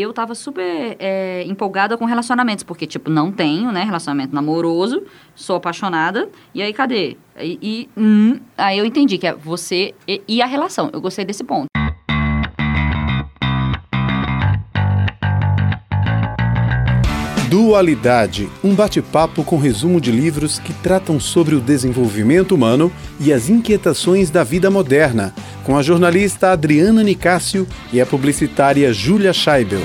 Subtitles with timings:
[0.00, 5.02] eu tava super é, empolgada com relacionamentos, porque, tipo, não tenho, né, relacionamento namoroso,
[5.34, 7.16] sou apaixonada, e aí cadê?
[7.40, 10.90] E, e hum, aí eu entendi que é você e, e a relação.
[10.92, 11.67] Eu gostei desse ponto.
[17.48, 23.48] Dualidade, um bate-papo com resumo de livros que tratam sobre o desenvolvimento humano e as
[23.48, 25.34] inquietações da vida moderna,
[25.64, 29.80] com a jornalista Adriana Nicásio e a publicitária Júlia Scheibel.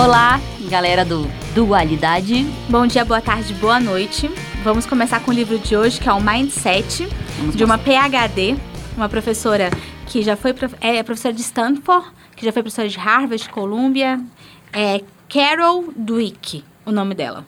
[0.00, 0.40] Olá,
[0.70, 2.46] galera do Dualidade.
[2.68, 4.30] Bom dia, boa tarde, boa noite.
[4.62, 8.56] Vamos começar com o livro de hoje, que é o Mindset, Vamos de uma PhD,
[8.96, 9.68] uma professora
[10.08, 14.20] que já foi é professora de Stanford, que já foi professora de Harvard, de Columbia,
[14.72, 17.44] é Carol Dweck, o nome dela.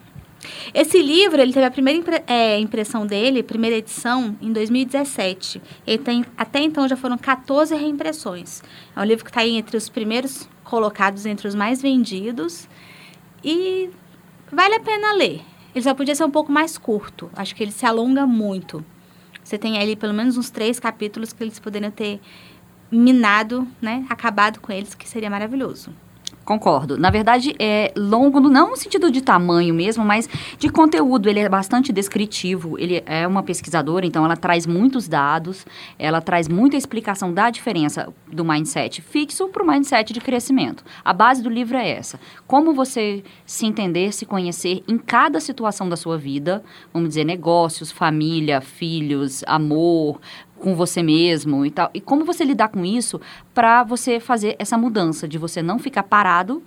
[0.72, 5.60] Esse livro, ele teve a primeira impre- é, impressão dele, primeira edição, em 2017.
[5.86, 8.62] Ele tem, até então já foram 14 reimpressões.
[8.96, 12.68] É um livro que está entre os primeiros colocados, entre os mais vendidos.
[13.44, 13.90] E
[14.50, 15.42] vale a pena ler.
[15.74, 17.30] Ele só podia ser um pouco mais curto.
[17.34, 18.84] Acho que ele se alonga muito.
[19.44, 22.18] Você tem ali pelo menos uns três capítulos que eles poderiam ter
[22.90, 24.04] minado, né?
[24.08, 25.90] Acabado com eles, que seria maravilhoso.
[26.50, 26.98] Concordo.
[26.98, 31.28] Na verdade, é longo, não no sentido de tamanho mesmo, mas de conteúdo.
[31.28, 32.76] Ele é bastante descritivo.
[32.76, 35.64] Ele é uma pesquisadora, então ela traz muitos dados,
[35.96, 40.82] ela traz muita explicação da diferença do mindset fixo para o mindset de crescimento.
[41.04, 42.18] A base do livro é essa.
[42.48, 47.92] Como você se entender, se conhecer em cada situação da sua vida, vamos dizer, negócios,
[47.92, 50.18] família, filhos, amor,
[50.60, 51.90] com você mesmo e tal.
[51.92, 53.20] E como você lidar com isso
[53.52, 56.62] para você fazer essa mudança de você não ficar parado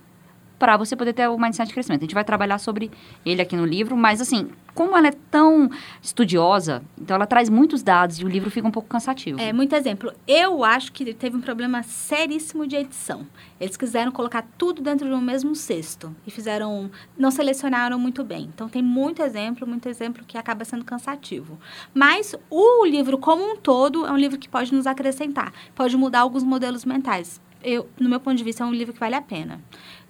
[0.64, 2.03] para você poder ter o mindset de crescimento.
[2.03, 2.89] A gente vai trabalhar sobre
[3.25, 5.70] ele aqui no livro, mas assim, como ela é tão
[6.02, 9.42] estudiosa, então ela traz muitos dados e o livro fica um pouco cansativo.
[9.42, 10.14] É, muito exemplo.
[10.25, 13.28] Eu acho que teve um problema seríssimo de edição.
[13.59, 18.49] Eles quiseram colocar tudo dentro de um mesmo cesto e fizeram, não selecionaram muito bem.
[18.55, 21.60] Então tem muito exemplo, muito exemplo que acaba sendo cansativo.
[21.93, 26.21] Mas o livro como um todo é um livro que pode nos acrescentar, pode mudar
[26.21, 27.42] alguns modelos mentais.
[27.64, 29.61] Eu, no meu ponto de vista, é um livro que vale a pena.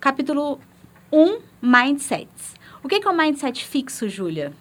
[0.03, 0.59] Capítulo
[1.13, 2.55] 1, Mindsets.
[2.83, 4.51] O que é um mindset fixo, Júlia?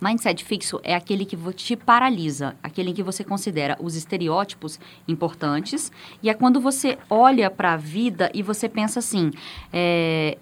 [0.00, 5.92] Mindset fixo é aquele que te paralisa, aquele em que você considera os estereótipos importantes,
[6.20, 9.30] e é quando você olha para a vida e você pensa assim,
[9.72, 10.36] é,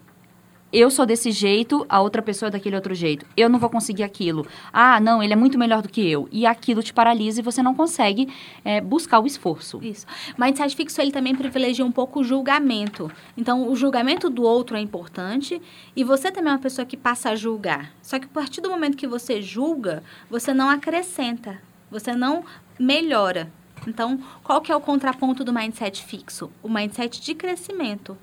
[0.72, 3.24] eu sou desse jeito, a outra pessoa é daquele outro jeito.
[3.36, 4.46] Eu não vou conseguir aquilo.
[4.72, 6.28] Ah, não, ele é muito melhor do que eu.
[6.30, 8.28] E aquilo te paralisa e você não consegue
[8.64, 9.80] é, buscar o esforço.
[9.82, 10.06] Isso.
[10.36, 13.10] Mindset fixo, ele também privilegia um pouco o julgamento.
[13.36, 15.60] Então, o julgamento do outro é importante
[15.96, 17.92] e você também é uma pessoa que passa a julgar.
[18.02, 22.44] Só que a partir do momento que você julga, você não acrescenta, você não
[22.78, 23.50] melhora.
[23.86, 26.50] Então, qual que é o contraponto do mindset fixo?
[26.62, 28.18] O mindset de crescimento.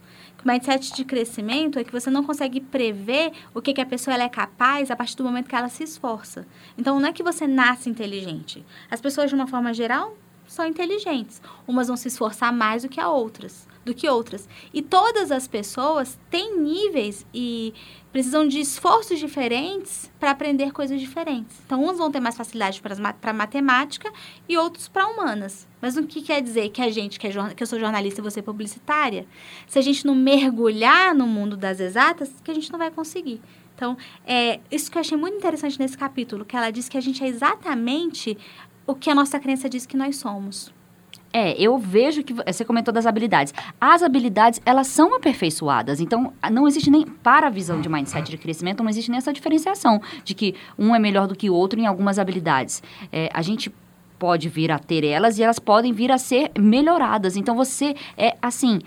[0.46, 4.30] Mindset de crescimento é que você não consegue prever o que, que a pessoa é
[4.30, 6.46] capaz a partir do momento que ela se esforça.
[6.78, 8.64] Então, não é que você nasce inteligente.
[8.92, 11.42] As pessoas, de uma forma geral, são inteligentes.
[11.68, 14.50] Umas vão se esforçar mais do que a outras, do que outras.
[14.74, 17.74] E todas as pessoas têm níveis e
[18.12, 21.62] precisam de esforços diferentes para aprender coisas diferentes.
[21.66, 24.12] Então, uns vão ter mais facilidade para matemática
[24.50, 25.68] e outros para humanas.
[25.80, 28.24] Mas o que quer dizer que a gente, que, é, que eu sou jornalista e
[28.24, 29.28] você é publicitária,
[29.68, 33.40] se a gente não mergulhar no mundo das exatas, que a gente não vai conseguir.
[33.76, 37.02] Então, é isso que eu achei muito interessante nesse capítulo, que ela diz que a
[37.02, 38.38] gente é exatamente
[38.88, 40.74] o que a nossa crença diz que nós somos.
[41.36, 43.54] É, eu vejo que você comentou das habilidades.
[43.80, 46.00] As habilidades, elas são aperfeiçoadas.
[46.00, 49.34] Então, não existe nem, para a visão de mindset de crescimento, não existe nem essa
[49.34, 52.82] diferenciação de que um é melhor do que o outro em algumas habilidades.
[53.12, 53.70] É, a gente
[54.18, 57.36] pode vir a ter elas e elas podem vir a ser melhoradas.
[57.36, 58.80] Então, você é, assim,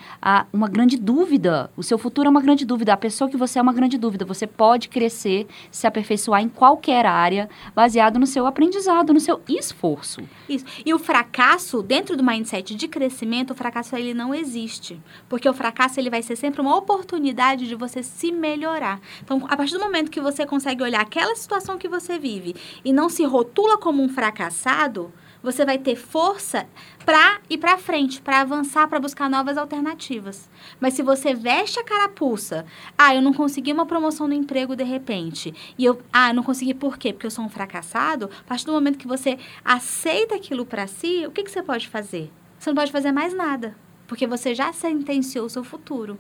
[0.53, 1.71] uma grande dúvida.
[1.77, 2.93] O seu futuro é uma grande dúvida.
[2.93, 4.25] A pessoa que você é uma grande dúvida.
[4.25, 10.23] Você pode crescer, se aperfeiçoar em qualquer área, baseado no seu aprendizado, no seu esforço.
[10.49, 10.65] Isso.
[10.85, 15.01] E o fracasso, dentro do mindset de crescimento, o fracasso ele não existe.
[15.29, 19.01] Porque o fracasso ele vai ser sempre uma oportunidade de você se melhorar.
[19.23, 22.55] Então, a partir do momento que você consegue olhar aquela situação que você vive
[22.85, 25.13] e não se rotula como um fracassado,
[25.43, 26.67] você vai ter força
[27.05, 30.49] para ir para frente, para avançar, para buscar novas alternativas.
[30.81, 34.85] Mas se você veste a carapuça, ah, eu não consegui uma promoção no emprego de
[34.85, 37.13] repente, e eu, ah, eu não consegui por quê?
[37.13, 38.31] Porque eu sou um fracassado.
[38.41, 41.89] A partir do momento que você aceita aquilo para si, o que, que você pode
[41.89, 42.31] fazer?
[42.59, 43.77] Você não pode fazer mais nada,
[44.07, 46.19] porque você já sentenciou o seu futuro.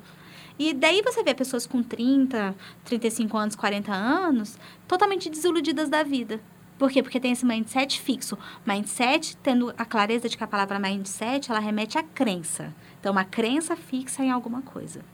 [0.58, 2.54] E daí você vê pessoas com 30,
[2.84, 6.40] 35 anos, 40 anos, totalmente desiludidas da vida.
[6.78, 7.02] Por quê?
[7.02, 8.38] Porque tem esse mindset fixo.
[8.64, 12.72] Mindset, tendo a clareza de que a palavra mindset, ela remete à crença.
[13.00, 15.04] Então, uma crença fixa em alguma coisa.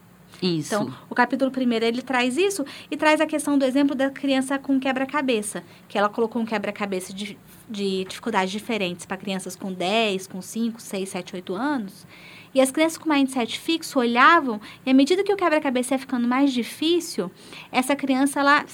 [0.43, 0.75] Isso.
[0.75, 4.59] Então, o capítulo primeiro ele traz isso e traz a questão do exemplo da criança
[4.59, 7.39] com quebra-cabeça, que ela colocou um quebra-cabeça de,
[7.69, 12.07] de dificuldades diferentes para crianças com 10, com 5, 6, 7, 8 anos.
[12.55, 16.29] E as crianças com mindset fixo olhavam e à medida que o quebra-cabeça ia ficando
[16.29, 17.31] mais difícil,
[17.73, 18.65] essa criança ela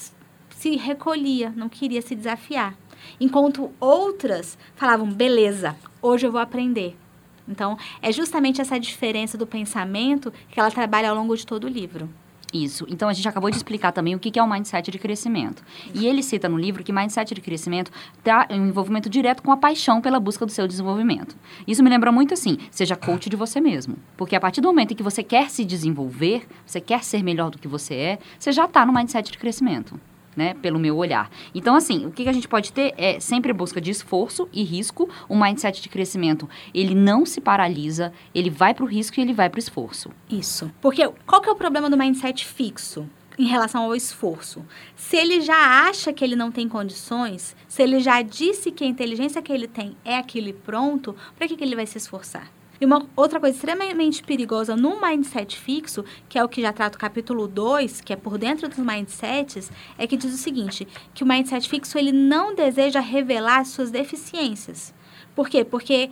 [0.61, 2.77] se recolhia, não queria se desafiar.
[3.19, 6.95] Enquanto outras falavam, beleza, hoje eu vou aprender.
[7.49, 11.69] Então, é justamente essa diferença do pensamento que ela trabalha ao longo de todo o
[11.69, 12.11] livro.
[12.53, 12.85] Isso.
[12.91, 15.63] Então a gente acabou de explicar também o que é o mindset de crescimento.
[15.95, 19.53] E ele cita no livro que mindset de crescimento está em um envolvimento direto com
[19.53, 21.37] a paixão pela busca do seu desenvolvimento.
[21.67, 23.97] Isso me lembra muito assim: seja coach de você mesmo.
[24.17, 27.51] Porque a partir do momento em que você quer se desenvolver, você quer ser melhor
[27.51, 29.99] do que você é, você já está no mindset de crescimento
[30.37, 31.31] né, pelo meu olhar.
[31.55, 35.09] Então, assim, o que, a gente pode ter é sempre busca de esforço e risco.
[35.29, 39.33] O mindset de crescimento, ele não se paralisa, ele vai para o risco e ele
[39.33, 40.11] vai para o esforço.
[40.31, 40.71] Isso.
[40.81, 43.09] Porque qual que é o problema do mindset fixo?
[43.39, 44.63] em relação ao esforço.
[44.95, 48.87] Se ele já acha que ele não tem condições, se ele já disse que a
[48.87, 52.53] inteligência que ele tem é aquilo e pronto, para que, que ele vai se esforçar?
[52.81, 56.97] E uma outra coisa extremamente perigosa no mindset fixo, que é o que já trata
[56.97, 61.23] o capítulo 2, que é por dentro dos mindsets, é que diz o seguinte, que
[61.23, 64.95] o mindset fixo ele não deseja revelar suas deficiências.
[65.35, 65.63] Por quê?
[65.63, 66.09] Porque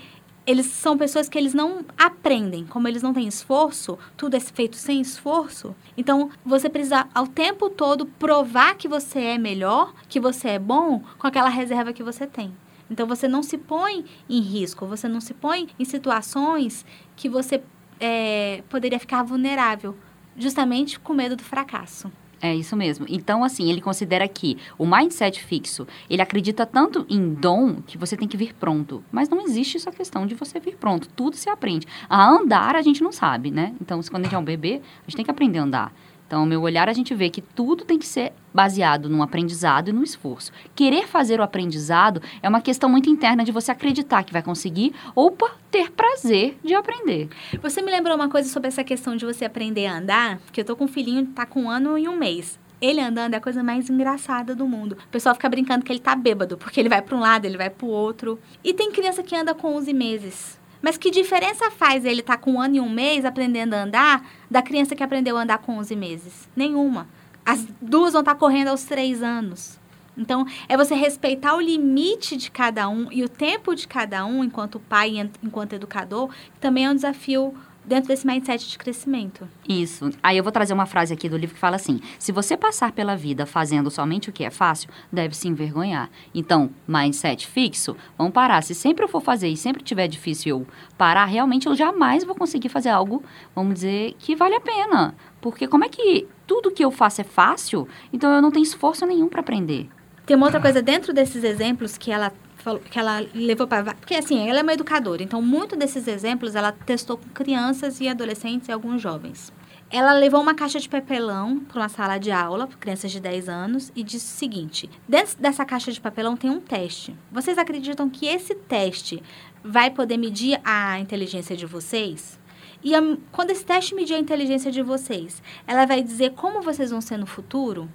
[0.46, 4.76] eles são pessoas que eles não aprendem, como eles não têm esforço, tudo é feito
[4.76, 5.74] sem esforço.
[5.96, 11.02] Então, você precisa ao tempo todo provar que você é melhor, que você é bom
[11.18, 12.52] com aquela reserva que você tem.
[12.90, 16.84] Então você não se põe em risco, você não se põe em situações
[17.16, 17.62] que você
[18.00, 19.96] é, poderia ficar vulnerável,
[20.36, 22.10] justamente com medo do fracasso.
[22.40, 23.04] É isso mesmo.
[23.08, 28.16] Então, assim, ele considera que o mindset fixo, ele acredita tanto em dom que você
[28.16, 29.02] tem que vir pronto.
[29.10, 31.08] Mas não existe essa questão de você vir pronto.
[31.08, 31.86] Tudo se aprende.
[32.08, 33.74] A andar a gente não sabe, né?
[33.80, 35.92] Então, quando a gente é um bebê, a gente tem que aprender a andar.
[36.28, 39.92] Então, meu olhar, a gente vê que tudo tem que ser baseado no aprendizado e
[39.94, 40.52] no esforço.
[40.74, 44.94] Querer fazer o aprendizado é uma questão muito interna de você acreditar que vai conseguir
[45.14, 45.34] ou
[45.70, 47.30] ter prazer de aprender.
[47.62, 50.38] Você me lembrou uma coisa sobre essa questão de você aprender a andar?
[50.52, 52.58] Que eu tô com um filhinho, tá com um ano e um mês.
[52.78, 54.98] Ele andando é a coisa mais engraçada do mundo.
[55.06, 57.56] O pessoal fica brincando que ele tá bêbado, porque ele vai para um lado, ele
[57.56, 58.38] vai para o outro.
[58.62, 60.57] E tem criança que anda com 11 meses.
[60.80, 63.82] Mas que diferença faz ele estar tá com um ano e um mês aprendendo a
[63.82, 66.48] andar da criança que aprendeu a andar com 11 meses?
[66.54, 67.08] Nenhuma.
[67.44, 69.78] As duas vão estar tá correndo aos três anos.
[70.16, 74.42] Então, é você respeitar o limite de cada um e o tempo de cada um,
[74.42, 77.54] enquanto pai enquanto educador, que também é um desafio
[77.88, 79.48] dentro desse mindset de crescimento.
[79.68, 80.10] Isso.
[80.22, 82.92] Aí eu vou trazer uma frase aqui do livro que fala assim: se você passar
[82.92, 86.10] pela vida fazendo somente o que é fácil, deve se envergonhar.
[86.34, 88.62] Então, mindset fixo, vamos parar.
[88.62, 92.34] Se sempre eu for fazer e sempre tiver difícil eu parar, realmente eu jamais vou
[92.34, 93.22] conseguir fazer algo,
[93.54, 95.14] vamos dizer, que vale a pena.
[95.40, 99.06] Porque como é que tudo que eu faço é fácil, então eu não tenho esforço
[99.06, 99.88] nenhum para aprender.
[100.26, 102.32] Tem uma outra coisa dentro desses exemplos que ela
[102.68, 103.94] falou, que ela levou para.
[103.94, 108.08] Porque assim, ela é uma educadora, então muito desses exemplos ela testou com crianças e
[108.08, 109.52] adolescentes e alguns jovens.
[109.90, 113.48] Ela levou uma caixa de papelão para uma sala de aula, para crianças de 10
[113.48, 117.16] anos, e disse o seguinte: dentro dessa caixa de papelão tem um teste.
[117.32, 119.22] Vocês acreditam que esse teste
[119.64, 122.38] vai poder medir a inteligência de vocês?
[122.84, 123.00] E a,
[123.32, 127.16] quando esse teste medir a inteligência de vocês, ela vai dizer como vocês vão ser
[127.16, 127.88] no futuro?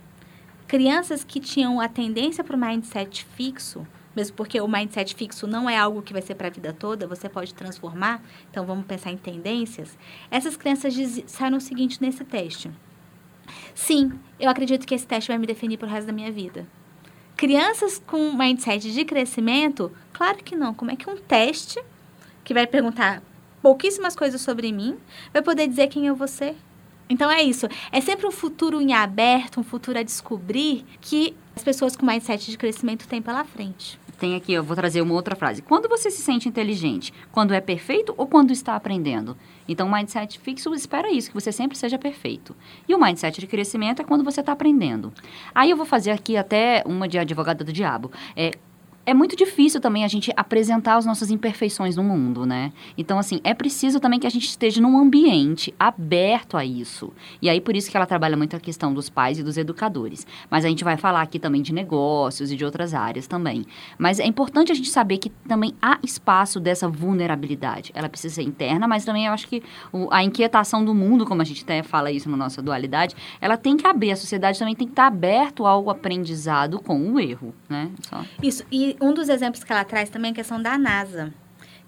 [0.67, 5.70] Crianças que tinham a tendência para o mindset fixo mesmo porque o mindset fixo não
[5.70, 8.22] é algo que vai ser para a vida toda, você pode transformar.
[8.50, 9.98] Então vamos pensar em tendências.
[10.29, 12.72] Essas crianças disseram o seguinte nesse teste:
[13.74, 16.67] Sim, eu acredito que esse teste vai me definir para o resto da minha vida.
[17.36, 20.74] Crianças com mindset de crescimento, claro que não.
[20.74, 21.84] Como é que um teste
[22.43, 23.24] que vai perguntar
[23.62, 24.98] pouquíssimas coisas sobre mim
[25.32, 26.55] vai poder dizer quem eu vou ser?
[27.10, 27.67] Então é isso.
[27.91, 32.50] É sempre um futuro em aberto, um futuro a descobrir que as pessoas com mindset
[32.50, 35.62] de crescimento têm pela frente tem aqui, eu vou trazer uma outra frase.
[35.62, 37.13] Quando você se sente inteligente?
[37.32, 39.38] Quando é perfeito ou quando está aprendendo?
[39.67, 42.55] Então, o mindset fixo espera isso, que você sempre seja perfeito.
[42.88, 45.13] E o mindset de crescimento é quando você está aprendendo.
[45.53, 48.12] Aí eu vou fazer aqui até uma de advogada do diabo.
[48.36, 48.51] É,
[49.05, 52.72] é muito difícil também a gente apresentar as nossas imperfeições no mundo, né?
[52.98, 57.12] Então, assim, é preciso também que a gente esteja num ambiente aberto a isso.
[57.41, 60.25] E aí, por isso que ela trabalha muito a questão dos pais e dos educadores.
[60.50, 63.65] Mas a gente vai falar aqui também de negócios e de outras áreas também.
[63.98, 67.91] Mas é importante a gente saber que também há espaço dessa vulnerabilidade.
[67.93, 69.62] Ela precisa ser interna, mas também eu acho que
[70.12, 73.75] a inquietação do mundo, como a gente até fala isso na nossa dualidade, ela tem
[73.75, 74.12] que abrir.
[74.12, 77.91] A sociedade também tem que estar aberto ao aprendizado com o erro, né?
[78.07, 78.22] Só.
[78.41, 78.63] Isso.
[78.72, 81.33] E um dos exemplos que ela traz também é a questão da NASA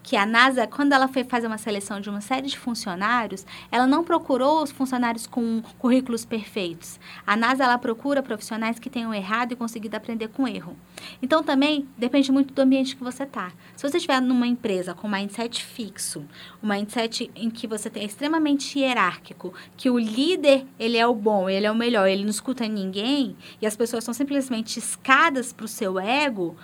[0.05, 3.88] que a NASA, quando ela foi fazer uma seleção de uma série de funcionários, ela
[3.88, 7.00] não procurou os funcionários com currículos perfeitos.
[7.25, 10.77] A NASA ela procura profissionais que tenham errado e conseguido aprender com erro.
[11.24, 13.51] Então também depende muito do ambiente que você está.
[13.75, 16.24] Se você estiver numa empresa com mindset fixo,
[16.62, 21.50] um mindset em que você tem extremamente hierárquico, que o líder ele é o bom,
[21.50, 25.65] ele é o melhor, ele não escuta ninguém e as pessoas são simplesmente escadas para
[25.65, 26.55] o seu ego,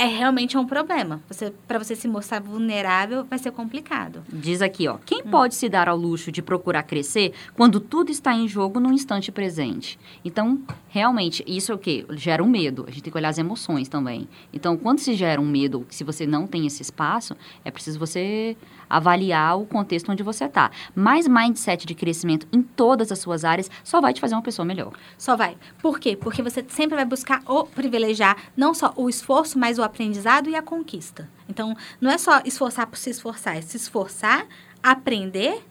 [0.00, 1.22] é realmente um problema.
[1.28, 4.22] Você, para você se mostrar vulnerável, vai ser complicado.
[4.32, 5.30] Diz aqui, ó, quem hum.
[5.30, 9.30] pode se dar ao luxo de procurar crescer quando tudo está em jogo no instante
[9.30, 9.98] presente?
[10.24, 12.06] Então, realmente, isso é o quê?
[12.12, 12.86] Gera um medo.
[12.88, 14.26] A gente tem que olhar as emoções também.
[14.54, 18.56] Então, quando se gera um medo, se você não tem esse espaço, é preciso você
[18.90, 20.70] avaliar o contexto onde você está.
[20.94, 24.66] Mas mindset de crescimento em todas as suas áreas só vai te fazer uma pessoa
[24.66, 24.92] melhor.
[25.16, 25.56] Só vai.
[25.80, 26.16] Por quê?
[26.16, 30.56] Porque você sempre vai buscar o privilegiar não só o esforço, mas o aprendizado e
[30.56, 31.30] a conquista.
[31.48, 34.46] Então, não é só esforçar por se esforçar, é se esforçar,
[34.82, 35.64] aprender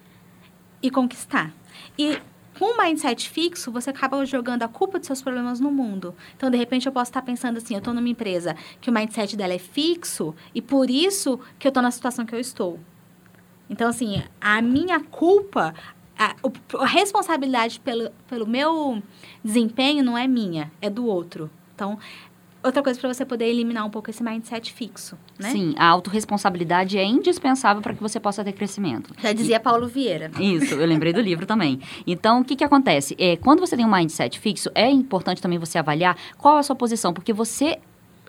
[0.81, 1.53] e conquistar.
[1.97, 2.19] E
[2.59, 6.13] com um mindset fixo, você acaba jogando a culpa dos seus problemas no mundo.
[6.35, 9.37] Então, de repente, eu posso estar pensando assim, eu estou numa empresa que o mindset
[9.37, 12.77] dela é fixo e por isso que eu estou na situação que eu estou.
[13.69, 15.73] Então, assim, a minha culpa,
[16.17, 16.35] a,
[16.79, 19.01] a responsabilidade pelo, pelo meu
[19.43, 21.49] desempenho não é minha, é do outro.
[21.75, 21.97] Então,
[22.63, 25.51] outra coisa para você poder eliminar um pouco esse mindset fixo, né?
[25.51, 29.13] Sim, a autorresponsabilidade é indispensável para que você possa ter crescimento.
[29.19, 30.31] Já dizia e, Paulo Vieira.
[30.39, 31.79] Isso, eu lembrei do livro também.
[32.05, 33.15] Então, o que, que acontece?
[33.17, 36.63] É, quando você tem um mindset fixo, é importante também você avaliar qual é a
[36.63, 37.79] sua posição, porque você,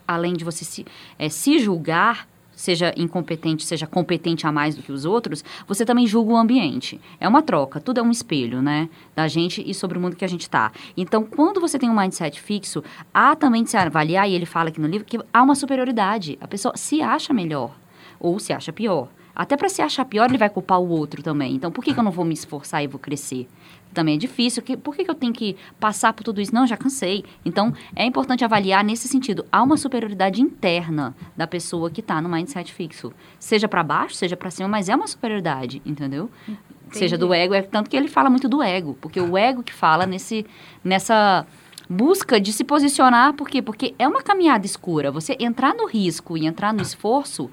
[0.06, 0.86] além de você se,
[1.18, 2.28] é, se julgar,
[2.60, 7.00] seja incompetente, seja competente a mais do que os outros, você também julga o ambiente.
[7.18, 8.90] É uma troca, tudo é um espelho, né?
[9.16, 10.70] Da gente e sobre o mundo que a gente está.
[10.94, 14.68] Então, quando você tem um mindset fixo, há também de se avaliar, e ele fala
[14.68, 16.36] aqui no livro, que há uma superioridade.
[16.38, 17.74] A pessoa se acha melhor
[18.18, 19.08] ou se acha pior.
[19.34, 21.54] Até para se achar pior, ele vai culpar o outro também.
[21.54, 23.48] Então, por que, que eu não vou me esforçar e vou crescer?
[23.92, 24.62] Também é difícil.
[24.62, 26.54] Que, por que, que eu tenho que passar por tudo isso?
[26.54, 27.24] Não, já cansei.
[27.44, 29.44] Então, é importante avaliar nesse sentido.
[29.50, 33.12] Há uma superioridade interna da pessoa que está no mindset fixo.
[33.38, 36.30] Seja para baixo, seja para cima, mas é uma superioridade, entendeu?
[36.42, 36.98] Entendi.
[36.98, 39.72] Seja do ego, é tanto que ele fala muito do ego, porque o ego que
[39.72, 40.44] fala nesse,
[40.82, 41.46] nessa
[41.88, 43.60] busca de se posicionar, por quê?
[43.60, 45.10] Porque é uma caminhada escura.
[45.10, 47.50] Você entrar no risco e entrar no esforço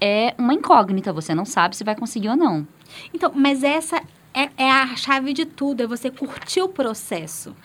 [0.00, 2.66] é uma incógnita, você não sabe se vai conseguir ou não.
[3.14, 4.02] Então, mas essa
[4.36, 7.56] é, é a chave de tudo, é você curtir o processo.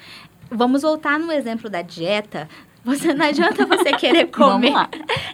[0.49, 2.47] Vamos voltar no exemplo da dieta.
[2.83, 4.73] Você não adianta você querer comer.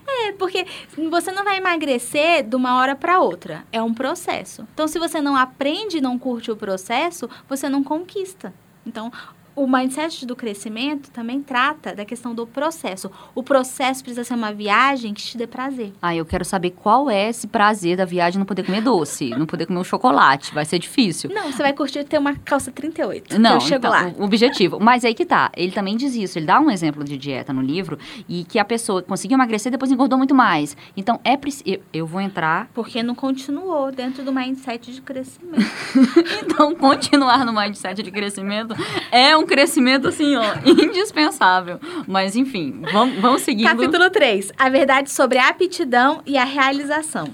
[0.08, 0.65] É, porque
[1.10, 3.63] você não vai emagrecer de uma hora para outra.
[3.72, 4.67] É um processo.
[4.74, 8.51] Então, se você não aprende e não curte o processo, você não conquista.
[8.84, 9.12] Então,
[9.58, 13.10] o mindset do crescimento também trata da questão do processo.
[13.34, 15.94] O processo precisa ser uma viagem que te dê prazer.
[16.00, 19.48] Ah, eu quero saber qual é esse prazer da viagem não poder comer doce, não
[19.48, 20.54] poder comer um chocolate.
[20.54, 21.32] Vai ser difícil.
[21.34, 23.40] Não, você vai curtir ter uma calça 38.
[23.40, 24.14] Não, eu chego então, lá.
[24.20, 24.80] O objetivo.
[24.80, 25.52] Mas aí que tá.
[25.58, 26.38] Ele também diz isso.
[26.38, 27.98] Ele dá um exemplo de dieta no livro
[28.30, 30.78] e que a pessoa conseguiu emagrecer e depois engordou muito mais.
[30.96, 31.64] Então é preciso.
[31.66, 32.70] Eu, eu vou entrar.
[32.76, 35.66] Porque não continuou dentro do mindset de crescimento.
[36.46, 38.76] então, continuar no mindset de crescimento
[39.12, 41.80] é um crescimento, assim, ó, indispensável.
[42.08, 43.68] Mas, enfim, vamos, vamos seguindo.
[43.68, 44.51] Capítulo 3.
[44.58, 47.25] A verdade sobre a aptidão e a realização.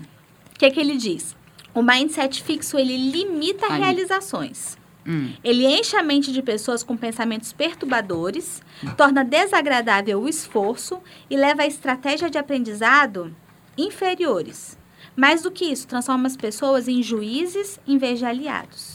[0.55, 1.35] O que, é que ele diz?
[1.73, 3.79] O mindset fixo, ele limita Ai.
[3.79, 4.77] realizações.
[5.05, 5.33] Hum.
[5.43, 8.61] Ele enche a mente de pessoas com pensamentos perturbadores,
[8.95, 13.35] torna desagradável o esforço e leva a estratégia de aprendizado
[13.77, 14.77] inferiores.
[15.15, 18.92] Mais do que isso, transforma as pessoas em juízes em vez de aliados.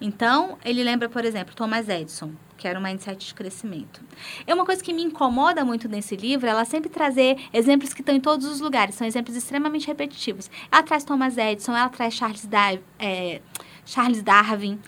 [0.00, 4.00] Então, ele lembra, por exemplo, Thomas Edison, que era um mindset de crescimento.
[4.46, 8.14] É uma coisa que me incomoda muito nesse livro, ela sempre trazer exemplos que estão
[8.14, 10.50] em todos os lugares, são exemplos extremamente repetitivos.
[10.70, 13.40] Ela traz Thomas Edison, ela traz Charles, da é,
[13.84, 14.80] Charles Darwin,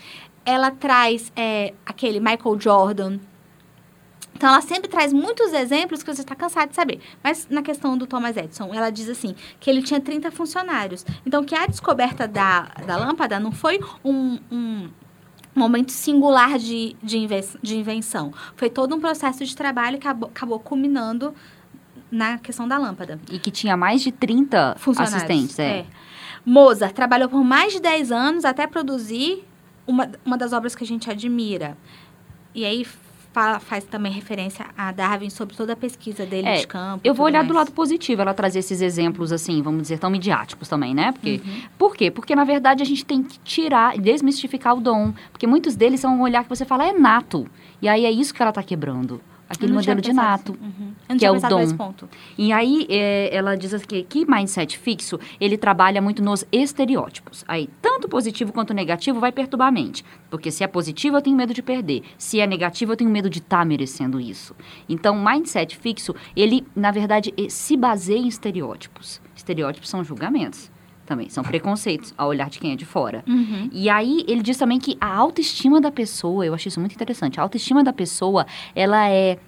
[0.45, 3.19] ela traz é, aquele Michael Jordan,
[4.37, 7.01] então, ela sempre traz muitos exemplos que você está cansado de saber.
[7.25, 11.07] Mas na questão do Thomas Edison, ela diz assim, que ele tinha 30 funcionários.
[11.25, 14.91] Então, que a descoberta da, da lâmpada não foi um, um
[15.55, 17.17] momento singular de, de,
[17.79, 18.31] invenção.
[18.57, 21.35] Foi todo um processo de trabalho que acabou, acabou culminando
[22.11, 23.19] na questão da lâmpada.
[23.31, 25.17] E que tinha mais de 30 Funcionários.
[25.17, 25.59] assistentes.
[25.59, 25.87] É.
[26.45, 29.43] Mozart trabalhou por mais de 10 anos até produzir
[29.87, 31.75] uma, uma das obras que a gente admira.
[32.55, 32.87] E aí
[33.37, 37.03] fa- faz também referência a Darwin sobre toda a pesquisa dele É, de campo.
[37.05, 37.67] Eu vou olhar do mais.
[37.67, 41.13] lado positivo, ela trazer esses exemplos, assim, vamos dizer, tão midiáticos também, né?
[41.13, 41.61] Porque, Uhum.
[41.77, 42.11] Por quê?
[42.11, 45.13] Porque, na verdade, a gente tem que tirar e desmistificar o dom.
[45.31, 47.47] Porque muitos deles são um olhar que você fala, é nato.
[47.83, 49.21] E aí é isso que ela tá quebrando.
[49.49, 50.53] Aquele modelo de nato.
[50.53, 50.75] assim.
[51.09, 51.17] Uhum.
[51.17, 51.95] Que é o dom.
[52.37, 57.45] E aí, é, ela diz aqui que mindset fixo, ele trabalha muito nos estereótipos.
[57.47, 60.05] Aí, tanto positivo quanto negativo vai perturbar a mente.
[60.29, 62.03] Porque se é positivo, eu tenho medo de perder.
[62.19, 64.55] Se é negativo, eu tenho medo de estar merecendo isso.
[64.89, 69.21] Então, mindset fixo, ele, na verdade, eh, se baseia em estereótipos.
[69.37, 70.71] Estereótipos são julgamentos.
[71.07, 73.25] Também são preconceitos, ao olhar de quem é de fora.
[73.27, 73.71] Uhum.
[73.73, 77.41] E aí ele diz também que a autoestima da pessoa, eu acho isso muito interessante,
[77.41, 79.39] a autoestima da pessoa, ela é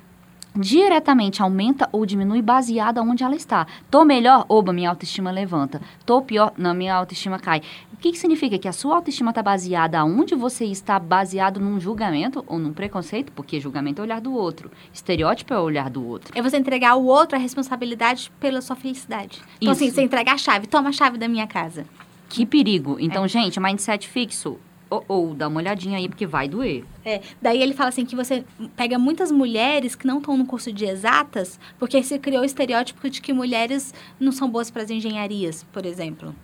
[0.58, 3.66] diretamente aumenta ou diminui baseada onde ela está.
[3.88, 5.80] Tô melhor, oba, minha autoestima levanta.
[6.04, 7.62] Tô pior, não, minha autoestima cai.
[7.92, 8.58] O que, que significa?
[8.58, 13.32] Que a sua autoestima está baseada onde você está baseado num julgamento ou num preconceito,
[13.32, 16.32] porque julgamento é o olhar do outro, estereótipo é o olhar do outro.
[16.36, 19.40] É você entregar ao outro a responsabilidade pela sua felicidade.
[19.60, 19.94] Então, assim, Isso.
[19.94, 20.66] você entregar a chave.
[20.66, 21.86] Toma a chave da minha casa.
[22.28, 22.96] Que perigo.
[23.00, 24.58] Então, gente, mindset fixo,
[24.90, 26.84] ou, dá uma olhadinha aí, porque vai doer.
[27.04, 28.44] É, daí ele fala assim que você
[28.76, 33.08] pega muitas mulheres que não estão no curso de exatas, porque se criou o estereótipo
[33.10, 36.34] de que mulheres não são boas para as engenharias, por exemplo.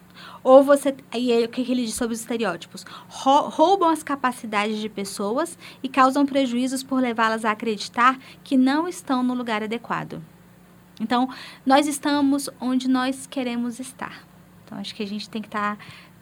[0.43, 0.95] Ou você.
[1.15, 2.85] E aí, o que ele diz sobre os estereótipos?
[3.09, 8.87] Rou- roubam as capacidades de pessoas e causam prejuízos por levá-las a acreditar que não
[8.87, 10.23] estão no lugar adequado.
[11.01, 11.29] Então,
[11.67, 14.25] nós estamos onde nós queremos estar.
[14.65, 15.77] Então, acho que a gente tem que estar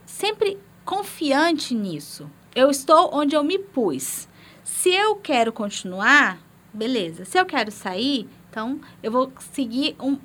[0.06, 2.30] sempre confiante nisso.
[2.54, 4.28] Eu estou onde eu me pus.
[4.62, 6.38] Se eu quero continuar,
[6.72, 7.24] beleza.
[7.24, 10.18] Se eu quero sair, então eu vou seguir um.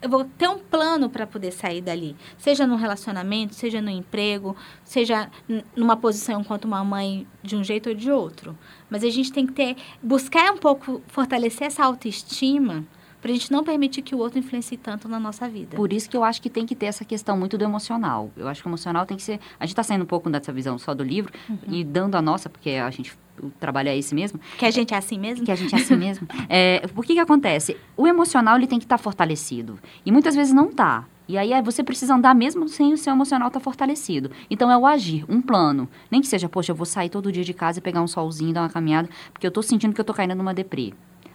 [0.00, 2.14] Eu vou ter um plano para poder sair dali.
[2.36, 5.30] Seja no relacionamento, seja no emprego, seja
[5.74, 8.56] numa posição enquanto uma mãe de um jeito ou de outro.
[8.90, 9.76] Mas a gente tem que ter.
[10.02, 12.84] buscar um pouco fortalecer essa autoestima
[13.24, 15.74] para a gente não permitir que o outro influencie tanto na nossa vida.
[15.74, 18.30] Por isso que eu acho que tem que ter essa questão muito do emocional.
[18.36, 19.40] Eu acho que o emocional tem que ser.
[19.58, 21.32] A gente está saindo um pouco dessa visão só do livro
[21.66, 24.92] e dando a nossa, porque a gente o trabalho é esse mesmo, Que a gente
[24.92, 25.42] é assim mesmo?
[25.42, 26.28] que a gente é assim mesmo.
[26.50, 27.78] É, por que que acontece?
[27.96, 31.06] O emocional ele tem que estar fortalecido e muitas vezes não tá.
[31.26, 34.30] E aí é, você precisa andar mesmo sem o seu emocional estar fortalecido.
[34.50, 35.88] Então é o agir, um plano.
[36.10, 38.52] Nem que seja, poxa, eu vou sair todo dia de casa e pegar um solzinho,
[38.52, 40.92] dar uma caminhada, porque eu tô sentindo que eu tô caindo numa deprê.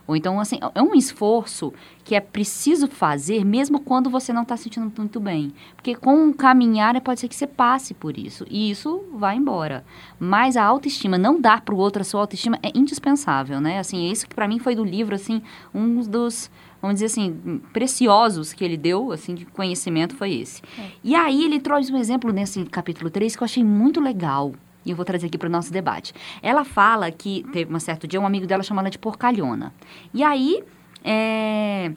[0.09, 1.71] Ou então, assim, é um esforço
[2.03, 5.53] que é preciso fazer mesmo quando você não está se sentindo muito bem.
[5.75, 8.43] Porque com o caminhar, pode ser que você passe por isso.
[8.49, 9.85] E isso vai embora.
[10.19, 13.77] Mas a autoestima, não dar para o outro a sua autoestima é indispensável, né?
[13.77, 16.49] Assim, isso que para mim foi do livro, assim, um dos,
[16.81, 20.63] vamos dizer assim, preciosos que ele deu, assim, de conhecimento foi esse.
[21.03, 24.53] E aí ele traz um exemplo nesse capítulo 3 que eu achei muito legal.
[24.85, 26.13] E eu vou trazer aqui para o nosso debate.
[26.41, 29.73] Ela fala que teve um certo dia um amigo dela chamou ela de porcalhona.
[30.13, 30.63] E aí,
[31.03, 31.91] é,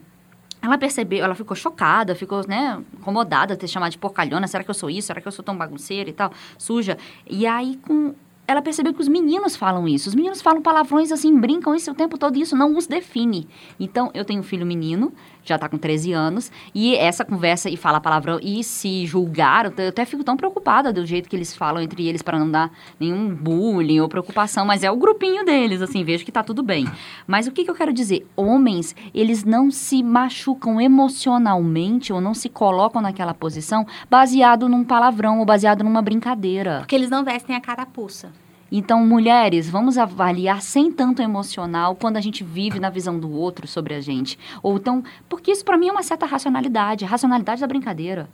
[0.61, 4.47] ela percebeu, ela ficou chocada, ficou, né, incomodada de ter chamado de porcalhona.
[4.47, 5.09] Será que eu sou isso?
[5.09, 6.97] Será que eu sou tão bagunceira e tal, suja?
[7.29, 8.14] E aí, com
[8.47, 10.09] ela percebeu que os meninos falam isso.
[10.09, 13.49] Os meninos falam palavrões assim, brincam isso o tempo todo e isso não os define.
[13.79, 15.12] Então, eu tenho um filho menino,
[15.45, 19.89] já tá com 13 anos, e essa conversa e fala palavrão e se julgar, eu
[19.89, 23.35] até fico tão preocupada do jeito que eles falam entre eles para não dar nenhum
[23.35, 26.87] bullying ou preocupação, mas é o grupinho deles, assim, vejo que tá tudo bem.
[27.27, 28.27] Mas o que, que eu quero dizer?
[28.37, 35.39] Homens, eles não se machucam emocionalmente ou não se colocam naquela posição baseado num palavrão
[35.39, 36.79] ou baseado numa brincadeira.
[36.79, 38.31] Porque eles não vestem a carapuça.
[38.75, 43.69] Então, mulheres, vamos avaliar sem tanto emocional quando a gente vive na visão do outro
[43.69, 44.39] sobre a gente.
[44.63, 48.31] Ou então, porque isso para mim é uma certa racionalidade, racionalidade da brincadeira.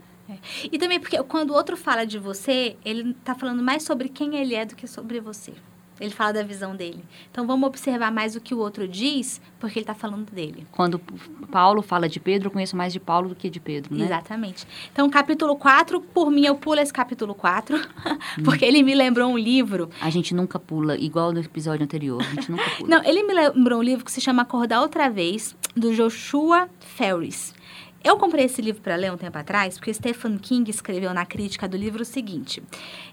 [0.71, 4.37] E também porque quando o outro fala de você, ele tá falando mais sobre quem
[4.37, 5.55] ele é do que sobre você.
[6.01, 7.05] Ele fala da visão dele.
[7.31, 10.67] Então vamos observar mais o que o outro diz, porque ele tá falando dele.
[10.73, 10.99] Quando
[11.51, 14.05] Paulo fala de Pedro, eu conheço mais de Paulo do que de Pedro, né?
[14.05, 14.67] Exatamente.
[14.93, 17.79] Então, capítulo 4, por mim eu pulo esse capítulo 4,
[18.45, 19.91] porque ele me lembrou um livro.
[20.01, 22.89] A gente nunca pula, igual no episódio anterior, a gente nunca pula.
[22.89, 27.58] Não, ele me lembrou um livro que se chama Acordar Outra Vez, do Joshua Ferris.
[28.03, 31.67] Eu comprei esse livro para ler um tempo atrás, porque Stephen King escreveu na crítica
[31.69, 32.63] do livro o seguinte: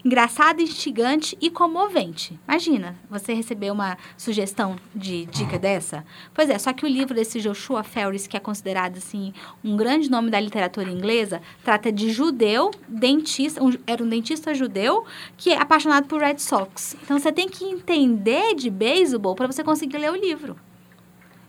[0.05, 2.39] engraçado, instigante e comovente.
[2.47, 6.05] Imagina, você receber uma sugestão de dica dessa?
[6.33, 10.09] Pois é, só que o livro desse Joshua Ferris, que é considerado assim um grande
[10.09, 15.03] nome da literatura inglesa, trata de judeu, dentista, um- era um dentista judeu
[15.35, 16.95] que é apaixonado por Red Sox.
[17.03, 20.55] Então você tem que entender de beisebol para você conseguir ler o livro.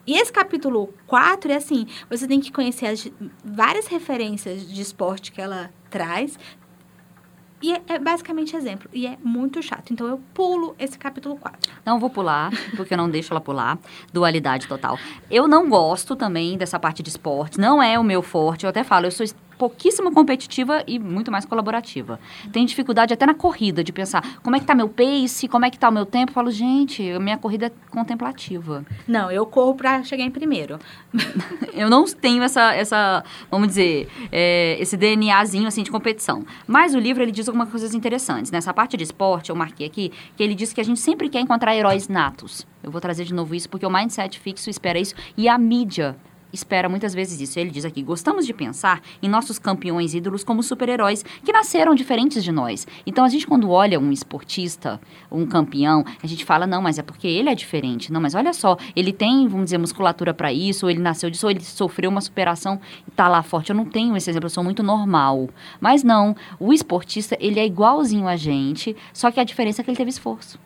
[0.07, 3.11] E esse capítulo 4 é assim, você tem que conhecer as
[3.45, 6.39] várias referências de esporte que ela traz,
[7.63, 8.89] e é, é, basicamente exemplo.
[8.93, 9.93] E é muito chato.
[9.93, 11.73] Então eu pulo esse capítulo 4.
[11.85, 13.79] Não vou pular, porque eu não deixo ela pular.
[14.13, 14.99] Dualidade total.
[15.31, 17.59] Eu não gosto também dessa parte de esporte.
[17.59, 18.65] Não é o meu forte.
[18.65, 19.27] Eu até falo, eu sou
[19.59, 22.19] pouquíssimo competitiva e muito mais colaborativa.
[22.53, 25.71] Tenho dificuldade até na corrida de pensar como é que tá meu pace, como é
[25.71, 26.31] que tá o meu tempo.
[26.31, 28.85] Eu falo, gente, a minha corrida é contemplativa.
[29.07, 30.79] Não, eu corro para chegar em primeiro.
[31.75, 36.45] eu não tenho essa, essa vamos dizer, é, esse DNAzinho assim de competição.
[36.67, 38.51] Mas o livro ele diz algumas coisas interessantes.
[38.51, 41.41] Nessa parte de esporte, eu marquei aqui, que ele diz que a gente sempre quer
[41.41, 42.67] encontrar heróis natos.
[42.83, 46.17] Eu vou trazer de novo isso porque o mindset fixo espera isso e a mídia
[46.57, 47.59] espera muitas vezes isso.
[47.59, 52.43] Ele diz aqui: gostamos de pensar em nossos campeões ídolos como super-heróis que nasceram diferentes
[52.43, 52.87] de nós.
[53.07, 57.03] Então a gente, quando olha um esportista, um campeão, a gente fala: não, mas é
[57.03, 58.13] porque ele é diferente.
[58.13, 61.47] Não, mas olha só, ele tem, vamos dizer, musculatura para isso, ou ele nasceu disso,
[61.47, 63.71] ou ele sofreu uma superação e tá lá forte.
[63.71, 65.49] Eu não tenho esse exemplo, eu sou muito normal.
[65.81, 69.91] Mas não, o esportista, ele é igualzinho a gente, só que a diferença é que
[69.91, 70.59] ele teve esforço.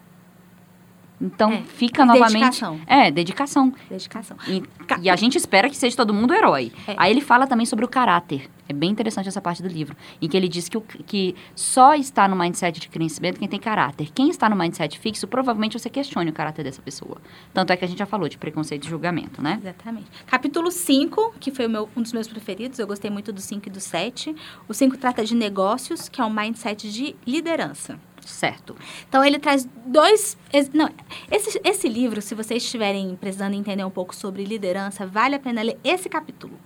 [1.21, 1.63] Então, é.
[1.63, 2.41] fica novamente.
[2.41, 2.81] Dedicação.
[2.87, 3.73] É, dedicação.
[3.89, 4.37] Dedicação.
[4.49, 4.63] E,
[5.03, 6.73] e, a gente espera que seja todo mundo herói.
[6.89, 6.95] É.
[6.97, 8.49] Aí ele fala também sobre o caráter.
[8.67, 9.97] É bem interessante essa parte do livro.
[10.23, 13.59] Em que ele diz que, o, que só está no mindset de crescimento quem tem
[13.59, 14.11] caráter.
[14.15, 17.19] Quem está no mindset fixo, provavelmente você questione o caráter dessa pessoa.
[17.53, 19.59] Tanto é que a gente já falou de preconceito e julgamento, né?
[19.61, 20.07] Exatamente.
[20.25, 22.79] Capítulo 5, que foi meu, um dos meus preferidos.
[22.79, 24.35] Eu gostei muito do 5 e do 7.
[24.69, 27.99] O 5 trata de negócios, que é um mindset de liderança.
[28.25, 28.77] Certo.
[29.09, 30.37] Então ele traz dois.
[30.73, 30.89] Não,
[31.31, 35.63] esse, esse livro, se vocês estiverem precisando entender um pouco sobre liderança, vale a pena
[35.63, 36.59] ler esse capítulo,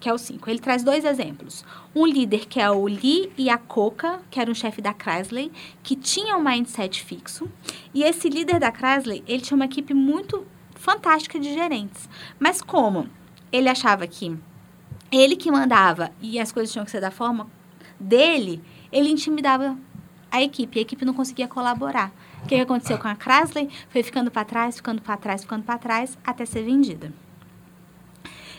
[0.00, 0.48] que é o 5.
[0.48, 1.64] Ele traz dois exemplos.
[1.94, 5.50] Um líder que é o Lee Iacocca, que era um chefe da Chrysler,
[5.82, 7.48] que tinha um mindset fixo.
[7.94, 12.08] E esse líder da Chrysler, ele tinha uma equipe muito fantástica de gerentes.
[12.38, 13.08] Mas como
[13.50, 14.36] ele achava que
[15.10, 17.48] ele que mandava e as coisas tinham que ser da forma
[17.98, 19.76] dele, ele intimidava
[20.36, 20.78] a equipe.
[20.78, 22.12] A equipe não conseguia colaborar.
[22.42, 23.68] O que aconteceu com a Chrysler?
[23.88, 27.12] Foi ficando para trás, ficando para trás, ficando para trás, até ser vendida.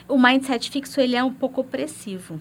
[0.06, 2.40] O mindset fixo ele é um pouco opressivo,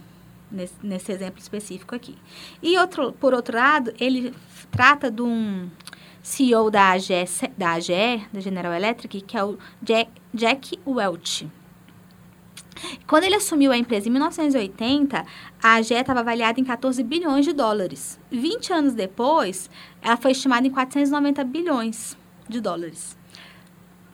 [0.50, 2.18] nesse, nesse exemplo específico aqui.
[2.62, 4.34] E outro, por outro lado, ele
[4.72, 5.70] trata de um
[6.22, 7.26] CEO da AGE,
[7.58, 11.50] da, AGE, da General Electric, que é o Jack, Jack Welch.
[13.08, 15.26] Quando ele assumiu a empresa em 1980,
[15.62, 18.20] a AGE estava avaliada em 14 bilhões de dólares.
[18.32, 19.70] 20 anos depois,
[20.02, 23.18] ela foi estimada em 490 bilhões de dólares.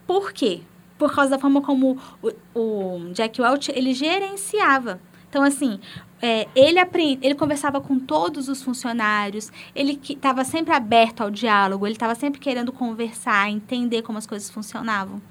[0.06, 0.62] Por quê?
[0.98, 5.02] Por causa da forma como o, o Jack Welch ele gerenciava.
[5.30, 5.80] Então, assim,
[6.26, 7.20] é, ele, aprend...
[7.22, 12.40] ele conversava com todos os funcionários, ele estava sempre aberto ao diálogo, ele estava sempre
[12.40, 15.22] querendo conversar, entender como as coisas funcionavam.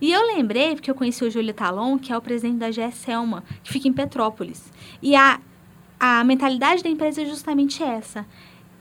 [0.00, 3.42] E eu lembrei, porque eu conheci o Júlio Talon, que é o presidente da GSELMA,
[3.64, 4.72] que fica em Petrópolis.
[5.02, 5.40] E a,
[5.98, 8.24] a mentalidade da empresa é justamente essa.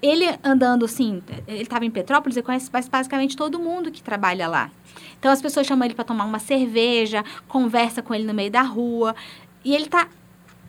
[0.03, 4.69] Ele andando assim, ele estava em Petrópolis, ele conhece basicamente todo mundo que trabalha lá.
[5.17, 8.61] Então as pessoas chamam ele para tomar uma cerveja, conversa com ele no meio da
[8.61, 9.15] rua.
[9.63, 10.07] E ele está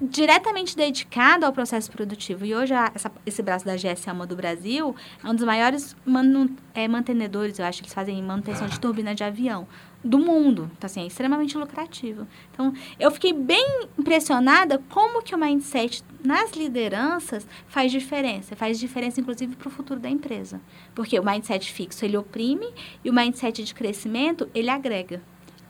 [0.00, 2.44] diretamente dedicado ao processo produtivo.
[2.44, 6.50] E hoje, a, essa, esse braço da GSAMA do Brasil é um dos maiores manu,
[6.74, 9.66] é, mantenedores, eu acho, eles fazem manutenção de turbina de avião
[10.04, 10.70] do mundo.
[10.76, 12.26] Então, assim, é extremamente lucrativo.
[12.52, 18.54] Então, eu fiquei bem impressionada como que o mindset nas lideranças faz diferença.
[18.54, 20.60] Faz diferença, inclusive, para o futuro da empresa.
[20.94, 22.68] Porque o mindset fixo, ele oprime
[23.02, 25.22] e o mindset de crescimento, ele agrega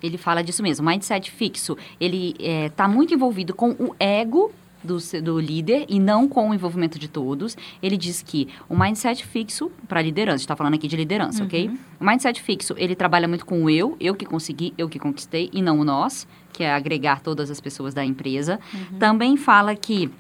[0.07, 0.87] ele fala disso mesmo.
[0.87, 6.29] Mindset fixo, ele está é, muito envolvido com o ego do, do, líder e não
[6.29, 7.57] com o envolvimento de todos.
[7.83, 11.47] Ele diz que o mindset fixo para liderança, está falando aqui de liderança, uhum.
[11.47, 11.71] ok?
[12.01, 15.51] O mindset fixo, ele trabalha muito com o eu, eu que consegui, eu que conquistei,
[15.53, 18.61] e não o nós, que é agregar todas as pessoas da empresa.
[18.73, 18.99] Uhum.
[18.99, 20.11] Também fala que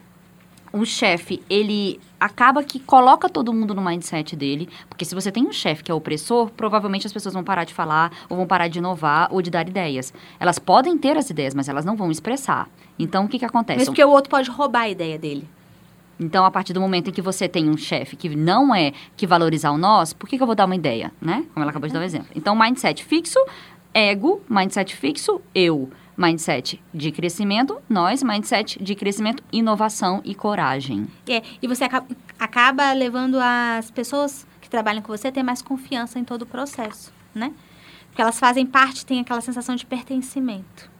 [0.81, 5.47] o chefe, ele acaba que coloca todo mundo no mindset dele, porque se você tem
[5.47, 8.69] um chefe que é opressor, provavelmente as pessoas vão parar de falar, ou vão parar
[8.69, 10.13] de inovar, ou de dar ideias.
[10.39, 12.69] Elas podem ter as ideias, mas elas não vão expressar.
[12.99, 13.79] Então, o que que acontece?
[13.79, 15.49] Mas porque o outro pode roubar a ideia dele.
[16.19, 19.27] Então, a partir do momento em que você tem um chefe que não é que
[19.27, 21.45] valorizar o nós, por que, que eu vou dar uma ideia, né?
[21.53, 22.29] Como ela acabou de dar o um exemplo.
[22.35, 23.39] Então, mindset fixo,
[23.93, 31.07] ego, mindset fixo, eu mindset de crescimento, nós, mindset de crescimento, inovação e coragem.
[31.29, 32.07] É, e você acaba,
[32.39, 36.47] acaba levando as pessoas que trabalham com você a ter mais confiança em todo o
[36.47, 37.53] processo, né?
[38.09, 40.91] Porque elas fazem parte, tem aquela sensação de pertencimento.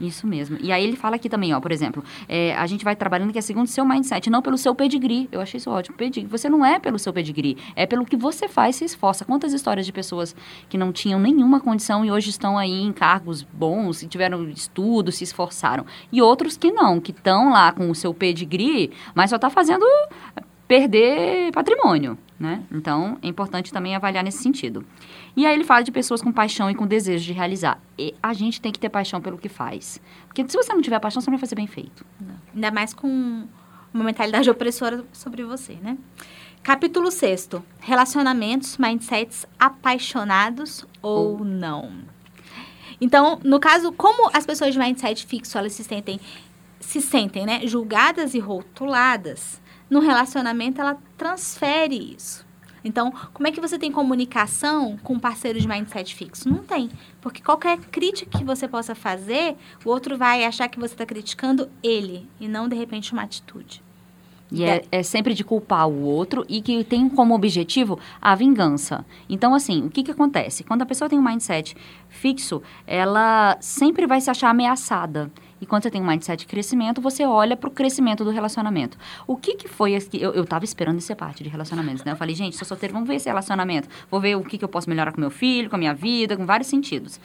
[0.00, 0.58] Isso mesmo.
[0.60, 3.38] E aí ele fala aqui também, ó, por exemplo, é, a gente vai trabalhando que
[3.38, 5.28] é segundo o seu mindset, não pelo seu pedigree.
[5.30, 5.96] Eu achei isso ótimo.
[5.96, 6.28] Pedigree.
[6.30, 9.24] Você não é pelo seu pedigree, é pelo que você faz, se esforça.
[9.24, 10.34] Quantas histórias de pessoas
[10.68, 15.24] que não tinham nenhuma condição e hoje estão aí em cargos bons, tiveram estudo, se
[15.24, 15.86] esforçaram.
[16.10, 19.84] E outros que não, que estão lá com o seu pedigree, mas só está fazendo
[20.66, 22.62] perder patrimônio, né?
[22.72, 24.84] Então, é importante também avaliar nesse sentido.
[25.36, 27.80] E aí ele fala de pessoas com paixão e com desejo de realizar.
[27.98, 30.00] E a gente tem que ter paixão pelo que faz.
[30.26, 32.04] Porque se você não tiver paixão, você não vai fazer bem feito.
[32.20, 32.34] Não.
[32.54, 33.46] Ainda mais com
[33.92, 35.96] uma mentalidade opressora sobre você, né?
[36.62, 37.50] Capítulo 6.
[37.78, 41.92] Relacionamentos, mindsets apaixonados ou, ou não.
[43.00, 46.18] Então, no caso, como as pessoas de mindset fixo, elas se sentem,
[46.80, 52.44] se sentem, né, julgadas e rotuladas, no relacionamento ela transfere isso.
[52.84, 56.48] Então, como é que você tem comunicação com um parceiro de mindset fixo?
[56.48, 56.90] Não tem.
[57.20, 61.70] Porque qualquer crítica que você possa fazer, o outro vai achar que você está criticando
[61.82, 63.82] ele e não, de repente, uma atitude.
[64.54, 69.04] E é, é, sempre de culpar o outro e que tem como objetivo a vingança.
[69.28, 70.64] Então, assim, o que, que acontece?
[70.64, 71.76] Quando a pessoa tem um mindset
[72.08, 75.30] fixo, ela sempre vai se achar ameaçada.
[75.60, 78.98] E quando você tem um mindset de crescimento, você olha para o crescimento do relacionamento.
[79.26, 82.12] O que, que foi esse, eu, eu tava esperando ser parte de relacionamentos, né?
[82.12, 83.88] Eu falei, gente, sou solteiro, vamos ver esse relacionamento.
[84.10, 86.36] Vou ver o que, que eu posso melhorar com meu filho, com a minha vida,
[86.36, 87.18] com vários sentidos.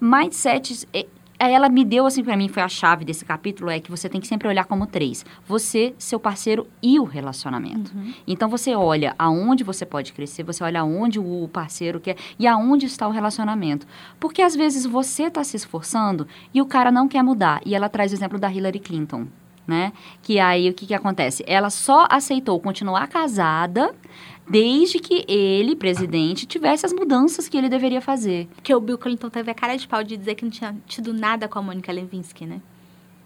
[0.00, 1.04] Mindsets é,
[1.40, 4.10] Aí ela me deu, assim, para mim, foi a chave desse capítulo, é que você
[4.10, 5.24] tem que sempre olhar como três.
[5.48, 7.90] Você, seu parceiro e o relacionamento.
[7.96, 8.12] Uhum.
[8.26, 12.84] Então, você olha aonde você pode crescer, você olha aonde o parceiro quer e aonde
[12.84, 13.86] está o relacionamento.
[14.20, 17.62] Porque, às vezes, você está se esforçando e o cara não quer mudar.
[17.64, 19.26] E ela traz o exemplo da Hillary Clinton.
[19.66, 19.92] Né?
[20.22, 21.44] Que aí o que, que acontece?
[21.46, 23.94] Ela só aceitou continuar casada
[24.48, 28.48] desde que ele, presidente, tivesse as mudanças que ele deveria fazer.
[28.64, 31.12] Que o Bill Clinton teve a cara de pau de dizer que não tinha tido
[31.12, 32.60] nada com a Mônica Lewinsky, né?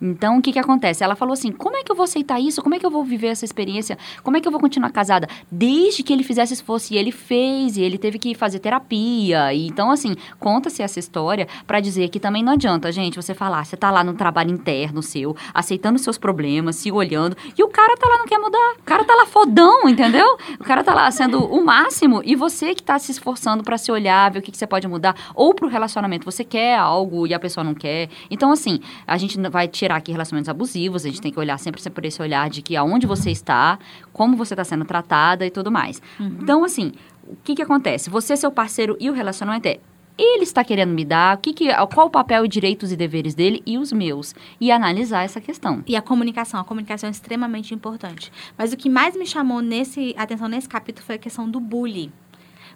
[0.00, 1.02] Então, o que, que acontece?
[1.02, 2.62] Ela falou assim: como é que eu vou aceitar isso?
[2.62, 3.96] Como é que eu vou viver essa experiência?
[4.22, 5.28] Como é que eu vou continuar casada?
[5.50, 6.92] Desde que ele fizesse esforço.
[6.92, 9.52] E ele fez, e ele teve que fazer terapia.
[9.54, 13.64] E, então, assim, conta-se essa história para dizer que também não adianta, gente, você falar,
[13.64, 17.96] você tá lá no trabalho interno seu, aceitando seus problemas, se olhando, e o cara
[17.96, 18.74] tá lá, não quer mudar.
[18.80, 20.36] O cara tá lá fodão, entendeu?
[20.58, 23.90] O cara tá lá sendo o máximo, e você que tá se esforçando para se
[23.90, 27.34] olhar, ver o que, que você pode mudar, ou pro relacionamento, você quer algo e
[27.34, 28.08] a pessoa não quer.
[28.30, 31.82] Então, assim, a gente vai tirar aqui relacionamentos abusivos, a gente tem que olhar sempre
[31.90, 33.78] por esse olhar de que aonde você está,
[34.12, 36.00] como você está sendo tratada e tudo mais.
[36.18, 36.38] Uhum.
[36.40, 36.92] Então, assim,
[37.26, 38.08] o que, que acontece?
[38.08, 39.78] Você, seu parceiro e o relacionamento é
[40.16, 43.34] ele está querendo me dar, o que que, qual o papel e direitos e deveres
[43.34, 44.32] dele e os meus.
[44.60, 45.82] E analisar essa questão.
[45.88, 46.60] E a comunicação.
[46.60, 48.32] A comunicação é extremamente importante.
[48.56, 52.12] Mas o que mais me chamou nesse, atenção nesse capítulo foi a questão do bullying.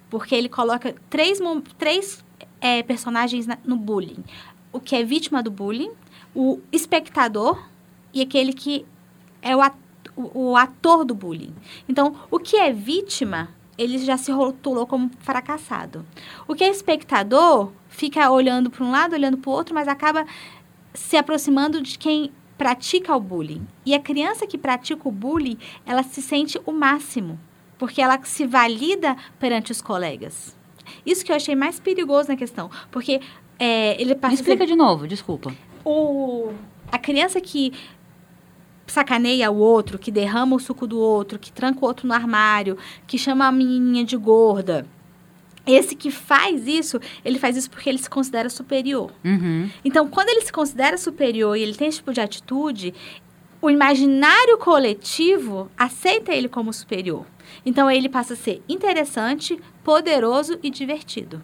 [0.09, 1.39] Porque ele coloca três,
[1.77, 2.25] três
[2.59, 4.21] é, personagens na, no bullying.
[4.73, 5.91] O que é vítima do bullying,
[6.35, 7.61] o espectador
[8.13, 8.85] e aquele que
[9.41, 9.61] é o,
[10.15, 11.53] o ator do bullying.
[11.87, 16.05] Então, o que é vítima, ele já se rotulou como fracassado.
[16.47, 20.25] O que é espectador fica olhando para um lado, olhando para o outro, mas acaba
[20.93, 23.65] se aproximando de quem pratica o bullying.
[23.85, 27.39] E a criança que pratica o bullying, ela se sente o máximo,
[27.77, 30.57] porque ela se valida perante os colegas.
[31.05, 33.21] Isso que eu achei mais perigoso na questão, porque
[33.57, 34.33] é, ele passa.
[34.33, 35.53] Me explica de novo, desculpa
[35.89, 36.53] o,
[36.91, 37.73] a criança que
[38.87, 42.77] sacaneia o outro, que derrama o suco do outro, que tranca o outro no armário,
[43.07, 44.85] que chama a menininha de gorda.
[45.65, 49.11] Esse que faz isso, ele faz isso porque ele se considera superior.
[49.23, 49.69] Uhum.
[49.85, 52.93] Então, quando ele se considera superior e ele tem esse tipo de atitude,
[53.61, 57.25] o imaginário coletivo aceita ele como superior.
[57.65, 61.43] Então, ele passa a ser interessante, poderoso e divertido.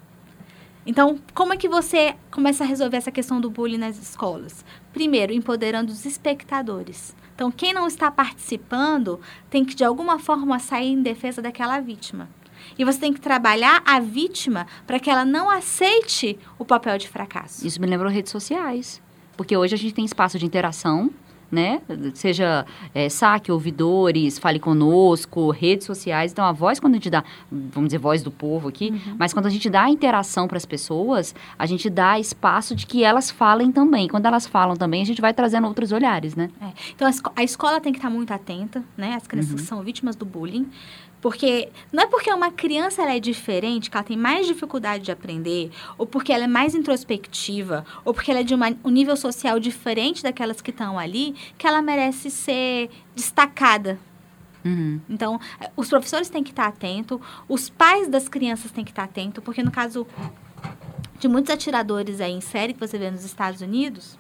[0.86, 4.64] Então, como é que você começa a resolver essa questão do bullying nas escolas?
[4.94, 7.16] Primeiro, empoderando os espectadores.
[7.34, 9.20] Então, quem não está participando
[9.50, 12.30] tem que, de alguma forma, sair em defesa daquela vítima.
[12.78, 17.10] E você tem que trabalhar a vítima para que ela não aceite o papel de
[17.10, 17.66] fracasso.
[17.66, 19.02] Isso me lembrou redes sociais.
[19.36, 21.12] Porque hoje a gente tem espaço de interação
[21.56, 21.82] né?
[22.14, 26.32] Seja é, saque, ouvidores, fale conosco, redes sociais.
[26.32, 29.16] Então, a voz, quando a gente dá, vamos dizer, voz do povo aqui, uhum.
[29.18, 32.86] mas quando a gente dá a interação para as pessoas, a gente dá espaço de
[32.86, 34.08] que elas falem também.
[34.08, 36.50] Quando elas falam também, a gente vai trazendo outros olhares, né?
[36.62, 36.68] É.
[36.94, 39.16] Então, a, esco a, escola tem que estar muito atenta, né?
[39.16, 39.66] As crianças uhum.
[39.66, 40.68] são vítimas do bullying.
[41.26, 45.12] Porque não é porque uma criança ela é diferente, que ela tem mais dificuldade de
[45.12, 49.18] aprender, ou porque ela é mais introspectiva, ou porque ela é de uma, um nível
[49.18, 53.98] social diferente daquelas que estão ali, que ela merece ser destacada.
[54.64, 55.02] Uhum.
[55.10, 55.42] Então,
[55.76, 59.64] os professores têm que estar atentos, os pais das crianças têm que estar atentos, porque
[59.64, 60.06] no caso
[61.18, 64.16] de muitos atiradores aí em série que você vê nos Estados Unidos,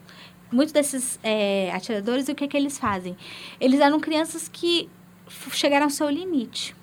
[0.51, 3.15] muitos desses é, atiradores, o que, que eles fazem?
[3.59, 4.89] Eles eram crianças que
[5.51, 6.75] chegaram ao seu limite.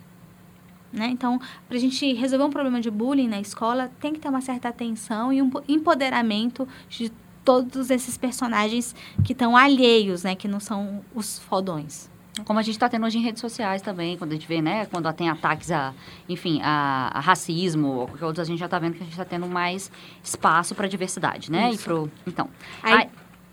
[0.92, 1.06] Né?
[1.06, 4.42] Então, para a gente resolver um problema de bullying na escola, tem que ter uma
[4.42, 7.10] certa atenção e um empoderamento de
[7.44, 10.34] todos esses personagens que estão alheios, né?
[10.34, 12.10] Que não são os fodões.
[12.44, 14.86] Como a gente está tendo hoje em redes sociais também, quando a gente vê, né?
[14.86, 15.92] Quando tem ataques a,
[16.26, 19.12] enfim, a, a racismo ou qualquer outro, a gente já está vendo que a gente
[19.12, 19.92] está tendo mais
[20.24, 21.70] espaço para diversidade, né?
[21.70, 21.80] Isso.
[21.80, 22.48] E pro, então,
[22.82, 23.08] aí,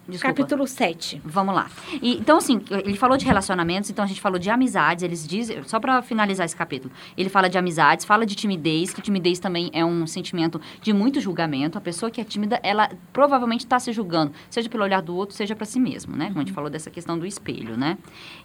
[0.10, 0.36] Desculpa.
[0.36, 1.22] Capítulo 7.
[1.24, 1.69] Vamos lá.
[2.02, 5.04] E, então, assim, ele falou de relacionamentos, então a gente falou de amizades.
[5.04, 9.02] Eles dizem, só para finalizar esse capítulo, ele fala de amizades, fala de timidez, que
[9.02, 11.78] timidez também é um sentimento de muito julgamento.
[11.78, 15.36] A pessoa que é tímida, ela provavelmente está se julgando, seja pelo olhar do outro,
[15.36, 16.28] seja para si mesmo, né?
[16.28, 17.98] Como a gente falou dessa questão do espelho, né?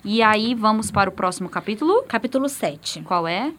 [0.05, 2.03] E aí, vamos para o próximo capítulo.
[2.07, 3.03] Capítulo 7.
[3.03, 3.53] Qual é?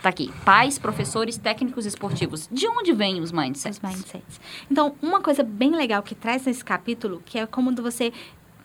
[0.00, 0.32] Tá aqui.
[0.44, 2.48] Pais, professores, técnicos esportivos.
[2.50, 3.76] De onde vêm os mindsets?
[3.76, 4.40] Os mindsets.
[4.70, 8.12] Então, uma coisa bem legal que traz nesse capítulo, que é como você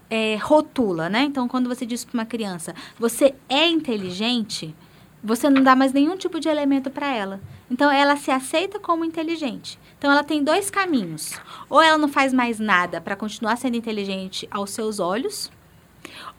[0.10, 1.24] é, rotula, né?
[1.24, 4.76] Então, quando você diz para uma criança, você é inteligente,
[5.24, 7.42] você não dá mais nenhum tipo de elemento para ela.
[7.70, 9.78] Então, ela se aceita como inteligente.
[9.98, 11.34] Então, ela tem dois caminhos.
[11.70, 15.52] Ou ela não faz mais nada para continuar sendo inteligente aos seus olhos,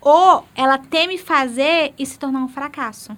[0.00, 3.16] ou ela teme fazer e se tornar um fracasso.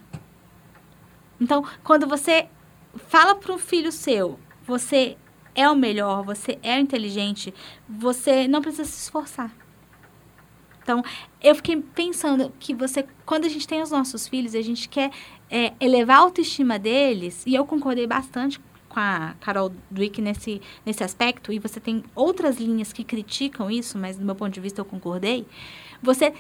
[1.41, 2.49] Então, quando você
[3.09, 5.17] fala para um filho seu, você
[5.55, 7.55] é o melhor, você é inteligente,
[7.89, 9.55] você não precisa se esforçar.
[10.83, 11.03] Então,
[11.43, 15.11] eu fiquei pensando que você, quando a gente tem os nossos filhos, a gente quer
[15.51, 21.05] é, elevar a autoestima deles, e eu concordei bastante com a Carol Dweck nesse, nesse
[21.05, 24.81] aspecto, e você tem outras linhas que criticam isso, mas do meu ponto de vista
[24.81, 25.47] eu concordei.
[26.03, 26.33] Você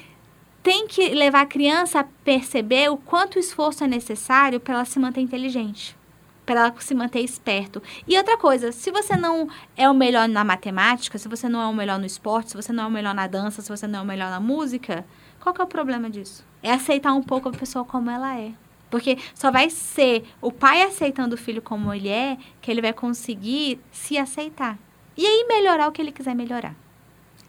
[0.63, 4.99] tem que levar a criança a perceber o quanto esforço é necessário para ela se
[4.99, 5.97] manter inteligente,
[6.45, 7.83] para ela se manter esperto.
[8.07, 11.67] E outra coisa, se você não é o melhor na matemática, se você não é
[11.67, 14.01] o melhor no esporte, se você não é o melhor na dança, se você não
[14.01, 15.05] é o melhor na música,
[15.41, 16.45] qual que é o problema disso?
[16.63, 18.53] É aceitar um pouco a pessoa como ela é.
[18.91, 22.93] Porque só vai ser o pai aceitando o filho como ele é que ele vai
[22.93, 24.77] conseguir se aceitar.
[25.17, 26.75] E aí melhorar o que ele quiser melhorar.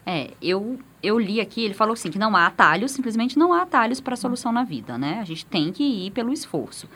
[0.04, 3.62] É, eu eu li aqui, ele falou assim, que não há atalhos, simplesmente não há
[3.62, 5.18] atalhos para a solução na vida, né?
[5.20, 6.88] A gente tem que ir pelo esforço.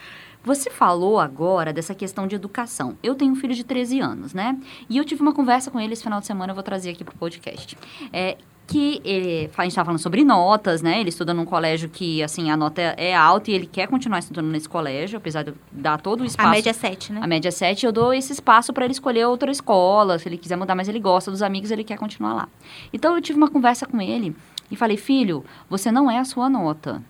[0.44, 2.96] Você falou agora dessa questão de educação.
[3.02, 4.56] Eu tenho um filho de 13 anos, né?
[4.88, 7.02] E eu tive uma conversa com ele esse final de semana, eu vou trazer aqui
[7.02, 7.76] para o podcast.
[8.12, 8.36] É,
[8.66, 11.00] que ele, a gente estava falando sobre notas, né?
[11.00, 14.48] Ele estuda num colégio que, assim, a nota é alta e ele quer continuar estudando
[14.48, 16.48] nesse colégio, apesar de dar todo o espaço.
[16.48, 17.20] A média é 7, né?
[17.22, 20.36] A média é 7, eu dou esse espaço para ele escolher outra escola, se ele
[20.36, 22.48] quiser mudar, mas ele gosta dos amigos, ele quer continuar lá.
[22.92, 24.34] Então, eu tive uma conversa com ele
[24.70, 27.02] e falei, filho, você não é a sua nota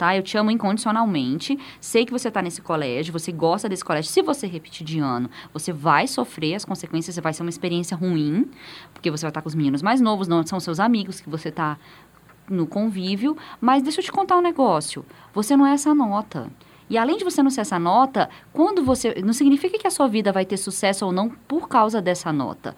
[0.00, 0.16] tá?
[0.16, 1.58] Eu te amo incondicionalmente.
[1.78, 4.10] Sei que você está nesse colégio, você gosta desse colégio.
[4.10, 8.50] Se você repetir de ano, você vai sofrer as consequências, vai ser uma experiência ruim,
[8.94, 11.28] porque você vai estar tá com os meninos mais novos, não são seus amigos que
[11.28, 11.76] você está
[12.48, 13.36] no convívio.
[13.60, 15.04] Mas deixa eu te contar um negócio.
[15.34, 16.50] Você não é essa nota.
[16.88, 19.20] E além de você não ser essa nota, quando você.
[19.22, 22.74] Não significa que a sua vida vai ter sucesso ou não por causa dessa nota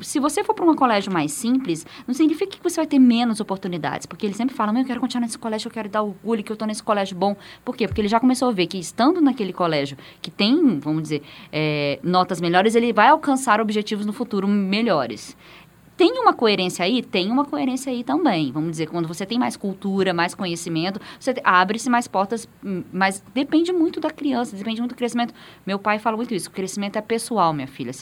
[0.00, 3.40] se você for para um colégio mais simples, não significa que você vai ter menos
[3.40, 6.52] oportunidades, porque ele sempre fala, eu quero continuar nesse colégio, eu quero dar orgulho que
[6.52, 7.36] eu estou nesse colégio bom.
[7.64, 7.86] Por quê?
[7.86, 11.98] Porque ele já começou a ver que estando naquele colégio que tem, vamos dizer, é,
[12.02, 15.36] notas melhores, ele vai alcançar objetivos no futuro melhores.
[15.98, 17.02] Tem uma coerência aí?
[17.02, 18.52] Tem uma coerência aí também.
[18.52, 23.20] Vamos dizer, quando você tem mais cultura, mais conhecimento, você abre-se mais portas, hum, mas
[23.34, 25.34] depende muito da criança, depende muito do crescimento.
[25.66, 27.92] Meu pai fala muito isso, o crescimento é pessoal, minha filha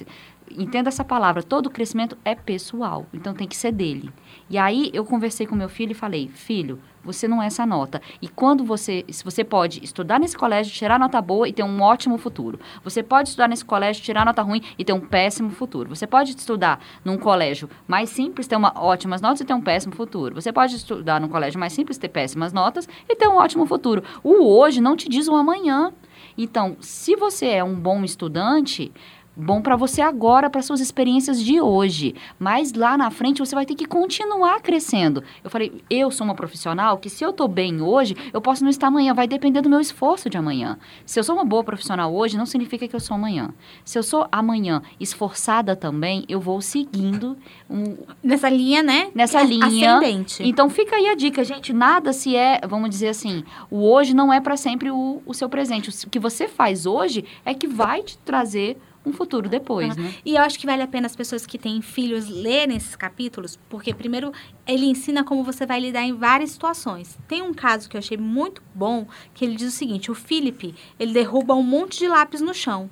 [0.51, 4.13] entenda essa palavra, todo crescimento é pessoal, então tem que ser dele.
[4.49, 8.03] E aí eu conversei com meu filho e falei, filho, você não é essa nota.
[8.21, 11.81] E quando você, se você pode estudar nesse colégio, tirar nota boa e ter um
[11.81, 12.59] ótimo futuro.
[12.83, 15.89] Você pode estudar nesse colégio, tirar nota ruim e ter um péssimo futuro.
[15.89, 19.95] Você pode estudar num colégio mais simples, ter uma, ótimas notas e ter um péssimo
[19.95, 20.35] futuro.
[20.35, 24.03] Você pode estudar num colégio mais simples, ter péssimas notas e ter um ótimo futuro.
[24.23, 25.93] O hoje não te diz o amanhã.
[26.37, 28.93] Então, se você é um bom estudante,
[29.37, 32.15] bom para você agora, para suas experiências de hoje.
[32.39, 35.23] Mas lá na frente você vai ter que continuar crescendo.
[35.45, 38.71] Eu falei, eu sou uma profissional que se eu estou bem hoje, eu posso não
[38.71, 40.79] estar amanhã, vai depender do meu esforço de amanhã.
[41.05, 43.53] Se eu sou uma boa profissional hoje, não significa que eu sou amanhã.
[43.85, 47.37] Se eu sou amanhã esforçada também, eu vou seguindo
[47.69, 49.11] um, nessa linha, né?
[49.15, 49.97] Nessa linha.
[49.99, 50.43] Ascendente.
[50.43, 54.33] Então fica aí a dica, gente, nada se é, vamos dizer assim, o hoje não
[54.33, 55.91] é para sempre o, o seu presente.
[56.07, 60.15] O que você faz hoje é que vai te trazer um futuro depois, né?
[60.25, 63.57] E eu acho que vale a pena as pessoas que têm filhos lerem esses capítulos,
[63.69, 64.33] porque primeiro
[64.67, 67.17] ele ensina como você vai lidar em várias situações.
[67.29, 70.75] Tem um caso que eu achei muito bom, que ele diz o seguinte, o Felipe,
[70.99, 72.91] ele derruba um monte de lápis no chão.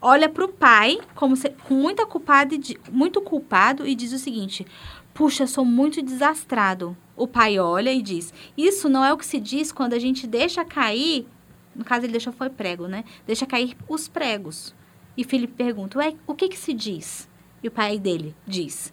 [0.00, 2.56] Olha para o pai como se, com muita culpada,
[2.90, 4.66] muito culpado e diz o seguinte:
[5.12, 6.96] Puxa, sou muito desastrado.
[7.14, 10.26] O pai olha e diz: Isso não é o que se diz quando a gente
[10.26, 11.26] deixa cair.
[11.74, 13.04] No caso, ele deixou foi prego, né?
[13.26, 14.74] Deixa cair os pregos.
[15.16, 17.28] E Felipe pergunta: Ué, o que, que se diz?
[17.62, 18.92] E o pai dele diz: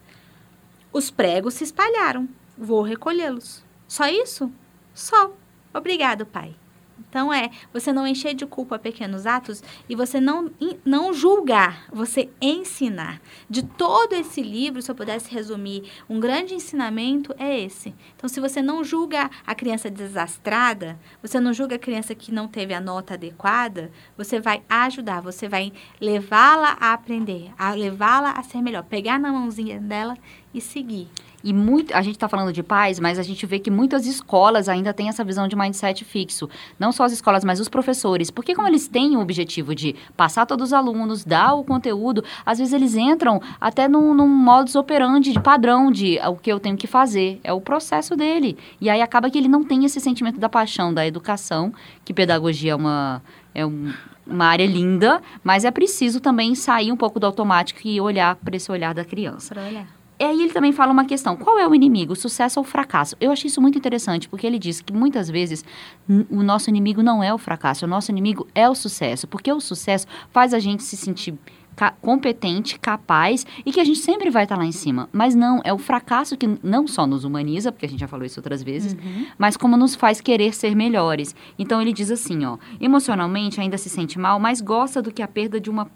[0.92, 2.28] Os pregos se espalharam.
[2.56, 3.64] Vou recolhê-los.
[3.86, 4.52] Só isso?
[4.92, 5.32] Só.
[5.72, 6.54] Obrigado, pai.
[7.08, 10.50] Então é você não encher de culpa pequenos atos e você não,
[10.84, 13.20] não julgar, você ensinar.
[13.48, 17.94] De todo esse livro, se eu pudesse resumir, um grande ensinamento é esse.
[18.16, 22.46] Então, se você não julga a criança desastrada, você não julga a criança que não
[22.48, 28.42] teve a nota adequada, você vai ajudar, você vai levá-la a aprender, a levá-la a
[28.42, 30.16] ser melhor, pegar na mãozinha dela
[30.52, 31.08] e seguir.
[31.42, 34.68] E muito, a gente está falando de pais, mas a gente vê que muitas escolas
[34.68, 36.48] ainda têm essa visão de mindset fixo.
[36.78, 38.30] Não só as escolas, mas os professores.
[38.30, 42.58] Porque como eles têm o objetivo de passar todos os alunos, dar o conteúdo, às
[42.58, 46.76] vezes eles entram até num, num modus operandi, de padrão, de o que eu tenho
[46.76, 47.40] que fazer.
[47.44, 48.58] É o processo dele.
[48.80, 51.72] E aí acaba que ele não tem esse sentimento da paixão, da educação,
[52.04, 53.22] que pedagogia é uma...
[53.54, 53.92] É um,
[54.26, 58.54] uma área linda, mas é preciso também sair um pouco do automático e olhar para
[58.54, 59.58] esse olhar da criança.
[59.58, 59.97] Olhar.
[60.20, 62.68] E aí ele também fala uma questão: qual é o inimigo, o sucesso ou o
[62.68, 63.16] fracasso?
[63.20, 65.64] Eu achei isso muito interessante, porque ele diz que muitas vezes
[66.30, 69.60] o nosso inimigo não é o fracasso, o nosso inimigo é o sucesso, porque o
[69.60, 71.38] sucesso faz a gente se sentir
[71.78, 75.08] ca competente, capaz e que a gente sempre vai estar lá em cima.
[75.12, 78.26] Mas não, é o fracasso que não só nos humaniza, porque a gente já falou
[78.26, 79.26] isso outras vezes, uhum.
[79.38, 81.36] mas como nos faz querer ser melhores.
[81.56, 85.28] Então ele diz assim, ó, emocionalmente ainda se sente mal, mas gosta do que a
[85.28, 85.88] perda de uma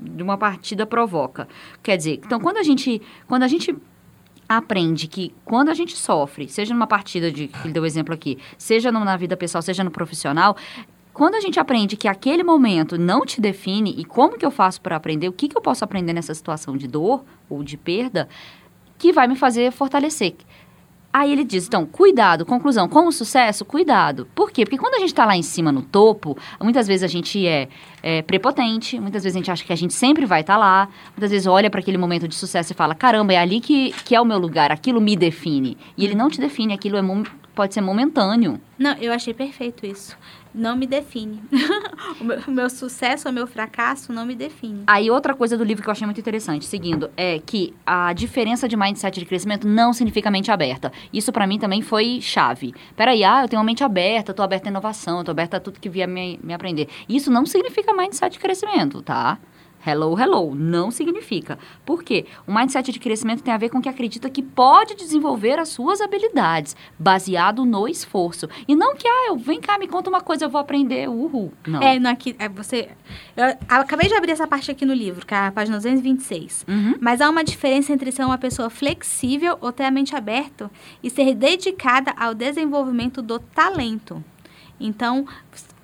[0.00, 1.48] de uma partida provoca.
[1.82, 3.74] Quer dizer, então quando a gente, quando a gente
[4.48, 8.38] aprende que quando a gente sofre, seja numa partida de, que ele deu exemplo aqui,
[8.58, 10.56] seja na vida pessoal, seja no profissional,
[11.12, 14.80] quando a gente aprende que aquele momento não te define e como que eu faço
[14.80, 18.28] para aprender, o que, que eu posso aprender nessa situação de dor ou de perda,
[18.98, 20.34] que vai me fazer fortalecer.
[21.12, 24.28] Aí ele diz, então, cuidado, conclusão, com o sucesso, cuidado.
[24.32, 24.64] Por quê?
[24.64, 27.68] Porque quando a gente está lá em cima no topo, muitas vezes a gente é,
[28.00, 30.88] é, prepotente, muitas vezes a gente acha que a gente sempre vai estar tá lá,
[31.16, 34.14] muitas vezes olha para aquele momento de sucesso e fala, caramba, é ali que, que
[34.14, 35.76] é o meu lugar, aquilo me define.
[35.98, 37.02] E ele não te define, aquilo é,
[37.56, 38.60] pode ser momentâneo.
[38.78, 40.16] Não, eu achei perfeito isso
[40.54, 41.42] não me define.
[42.20, 44.82] o, meu, o, meu, sucesso ou meu fracasso não me define.
[44.86, 48.68] Aí outra coisa do livro que eu achei muito interessante, seguindo, é que a diferença
[48.68, 50.92] de mindset de crescimento não significa mente aberta.
[51.12, 52.74] Isso para mim também foi chave.
[52.96, 55.80] Peraí, ah, eu tenho uma mente aberta, tô aberta à inovação, tô aberta a tudo
[55.80, 56.88] que vier me, me aprender.
[57.08, 59.38] Isso não significa mindset de crescimento, tá?
[59.84, 60.54] Hello, hello.
[60.54, 61.58] Não significa.
[61.86, 62.26] Por quê?
[62.46, 66.00] O mindset de crescimento tem a ver com que acredita que pode desenvolver as suas
[66.00, 68.48] habilidades, baseado no esforço.
[68.68, 71.52] E não que, ah, eu, vem cá, me conta uma coisa, eu vou aprender, uhul.
[71.66, 71.82] Não.
[71.82, 72.90] É, não, aqui, é você...
[73.36, 76.66] Eu acabei de abrir essa parte aqui no livro, que é a página 226.
[76.68, 76.94] Uhum.
[77.00, 80.70] Mas há uma diferença entre ser uma pessoa flexível ou ter a mente aberta
[81.02, 84.22] e ser dedicada ao desenvolvimento do talento.
[84.78, 85.26] Então,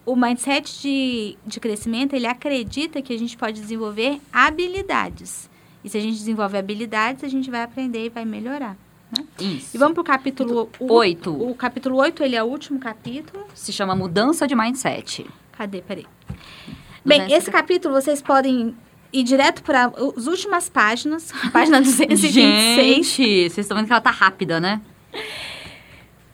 [0.06, 5.50] o mindset de, de crescimento, ele acredita que a gente pode desenvolver habilidades.
[5.84, 8.76] E se a gente desenvolve habilidades, a gente vai aprender e vai melhorar.
[9.16, 9.24] Né?
[9.38, 9.76] Isso.
[9.76, 11.30] E vamos para o capítulo 8.
[11.30, 13.44] O, o capítulo 8, ele é o último capítulo.
[13.54, 15.26] Se chama Mudança de Mindset.
[15.52, 15.82] Cadê?
[15.82, 16.06] Peraí.
[17.04, 18.74] Bem, esse capítulo vocês podem
[19.12, 19.86] ir direto para
[20.16, 21.32] as últimas páginas.
[21.52, 22.74] Página 226.
[22.74, 24.80] Gente, vocês estão vendo que ela tá rápida, né?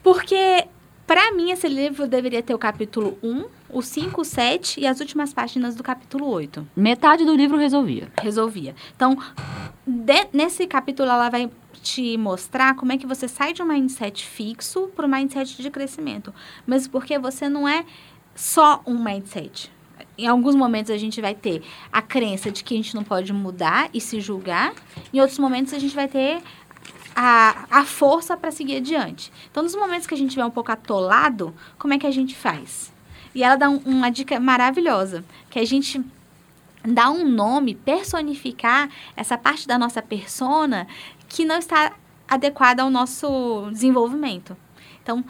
[0.03, 0.67] Porque,
[1.07, 5.01] para mim, esse livro deveria ter o capítulo 1, o 5, o 7 e as
[5.01, 6.69] últimas páginas do capítulo 8.
[6.77, 8.13] Metade do livro resolvia.
[8.21, 8.75] Resolvia.
[8.95, 9.17] Então,
[9.87, 11.51] de, nesse capítulo, ela vai
[11.83, 15.71] te mostrar como é que você sai de um mindset fixo para um mindset de
[15.71, 16.33] crescimento.
[16.67, 17.85] Mas porque você não é
[18.35, 19.73] só um mindset.
[20.17, 23.33] Em alguns momentos a gente vai ter a crença de que a gente não pode
[23.33, 24.75] mudar e se julgar.
[25.13, 26.43] Em outros momentos a gente vai ter
[27.15, 29.33] a, a força para seguir adiante.
[29.51, 32.35] Então, nos momentos que a gente estiver um pouco atolado, como é que a gente
[32.35, 32.92] faz?
[33.35, 36.03] E ela dá um, uma dica maravilhosa, que a gente
[36.85, 40.87] dá um nome, personificar essa parte da nossa persona
[41.29, 41.93] que não está
[42.29, 44.57] adequada ao nosso desenvolvimento.
[45.03, 45.25] Então,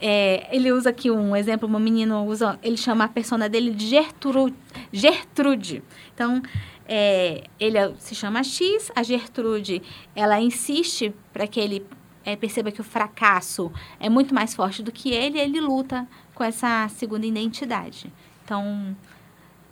[0.00, 3.86] é, ele usa aqui um exemplo, uma menina usa, ele chama a persona dele de
[3.86, 4.56] Gertrude.
[4.92, 5.82] Gertrude.
[6.14, 6.42] Então,
[6.86, 9.82] é, ele se chama X, a Gertrude,
[10.14, 11.86] ela insiste para que ele
[12.24, 16.44] é, perceba que o fracasso é muito mais forte do que ele, ele luta com
[16.44, 18.12] essa segunda identidade.
[18.44, 18.96] Então,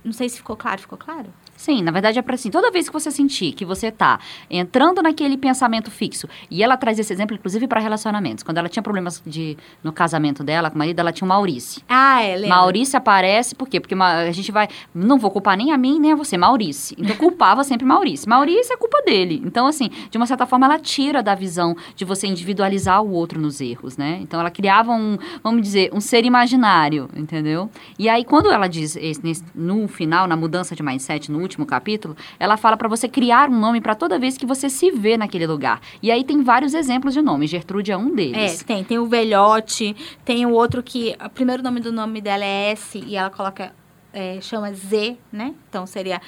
[0.04, 1.32] não sei se ficou claro, ficou claro?
[1.62, 4.18] Sim, na verdade é para assim, toda vez que você sentir que você tá
[4.50, 8.42] entrando naquele pensamento fixo, e ela traz esse exemplo inclusive para relacionamentos.
[8.42, 11.80] Quando ela tinha problemas de no casamento dela com o marido, ela tinha o Maurice.
[11.88, 12.56] Ah, é, lembra?
[12.56, 13.78] Maurice aparece, por quê?
[13.78, 16.96] Porque a gente vai, não vou culpar nem a mim, nem a você, Maurice.
[16.98, 18.28] Então culpava sempre Maurice.
[18.28, 19.40] Maurice é culpa dele.
[19.44, 23.40] Então assim, de uma certa forma ela tira da visão de você individualizar o outro
[23.40, 24.18] nos erros, né?
[24.20, 27.70] Então ela criava um, vamos dizer, um ser imaginário, entendeu?
[27.96, 32.16] E aí quando ela diz esse, no final, na mudança de mindset, no último capítulo,
[32.38, 35.46] ela fala para você criar um nome para toda vez que você se vê naquele
[35.46, 35.80] lugar.
[36.02, 37.50] E aí tem vários exemplos de nomes.
[37.50, 38.60] Gertrude é um deles.
[38.60, 38.84] É, tem.
[38.84, 39.94] Tem o velhote,
[40.24, 41.16] tem o outro que.
[41.24, 43.72] O primeiro nome do nome dela é S e ela coloca.
[44.14, 45.54] É, chama Z, né?
[45.70, 46.20] Então seria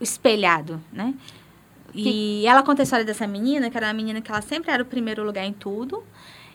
[0.00, 1.14] espelhado, né?
[1.94, 4.82] E ela conta a história dessa menina, que era uma menina que ela sempre era
[4.82, 6.02] o primeiro lugar em tudo.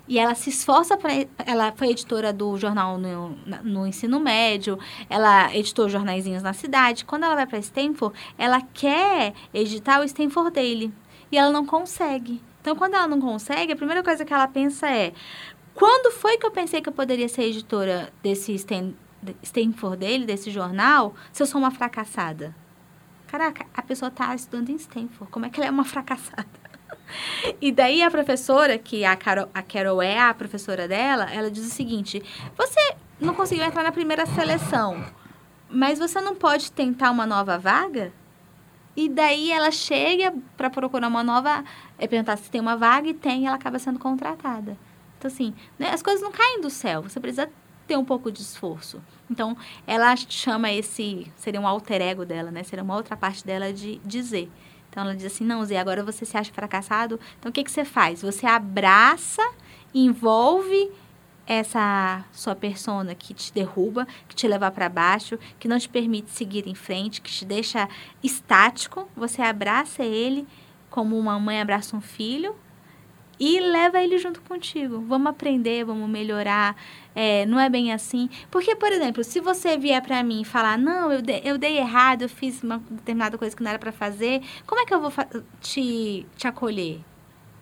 [0.07, 1.13] E ela se esforça para.
[1.45, 4.77] Ela foi editora do jornal no, no, ensino médio,
[5.09, 7.05] ela editou jornaizinhos na cidade.
[7.05, 10.93] Quando ela vai para Stanford, ela quer editar o Stanford Daily.
[11.31, 12.41] E ela não consegue.
[12.61, 15.13] Então, quando ela não consegue, a primeira coisa que ela pensa é:
[15.73, 18.93] quando foi que eu pensei que eu poderia ser editora desse Stan,
[19.41, 22.53] Stanford Daily, desse jornal, se eu sou uma fracassada?
[23.27, 25.31] Caraca, a pessoa está estudando em Stanford.
[25.31, 26.62] Como é que ela é uma fracassada?
[27.61, 31.65] E daí a professora, que a Carol, a Carol é a professora dela, ela diz
[31.65, 32.21] o seguinte:
[32.57, 35.03] você não conseguiu entrar na primeira seleção,
[35.69, 38.11] mas você não pode tentar uma nova vaga?
[38.95, 41.63] E daí ela chega para procurar uma nova,
[41.97, 44.77] é perguntar se tem uma vaga e tem, e ela acaba sendo contratada.
[45.17, 47.49] Então assim, né, as coisas não caem do céu, você precisa
[47.87, 49.01] ter um pouco de esforço.
[49.29, 52.63] Então, ela chama esse, seria um alter ego dela, né?
[52.63, 54.49] Seria uma outra parte dela de dizer.
[54.93, 57.19] Então ela diz assim: não, Zé, agora você se acha fracassado.
[57.39, 58.21] Então o que, que você faz?
[58.21, 59.41] Você abraça,
[59.91, 60.91] envolve
[61.47, 66.29] essa sua persona que te derruba, que te leva para baixo, que não te permite
[66.29, 67.89] seguir em frente, que te deixa
[68.23, 69.09] estático.
[69.15, 70.47] Você abraça ele
[70.91, 72.55] como uma mãe abraça um filho
[73.39, 75.01] e leva ele junto contigo.
[75.01, 76.75] Vamos aprender, vamos melhorar.
[77.15, 78.29] É, não é bem assim.
[78.49, 81.77] Porque, por exemplo, se você vier para mim e falar, não, eu, de, eu dei
[81.77, 85.01] errado, eu fiz uma determinada coisa que não era para fazer, como é que eu
[85.01, 85.11] vou
[85.61, 87.01] te, te acolher?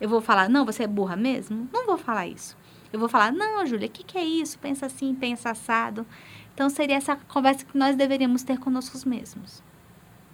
[0.00, 1.68] Eu vou falar, não, você é burra mesmo?
[1.72, 2.56] Não vou falar isso.
[2.92, 4.58] Eu vou falar, não, Júlia, o que, que é isso?
[4.58, 6.06] Pensa assim, pensa assado.
[6.54, 9.62] Então, seria essa conversa que nós deveríamos ter conosco mesmos.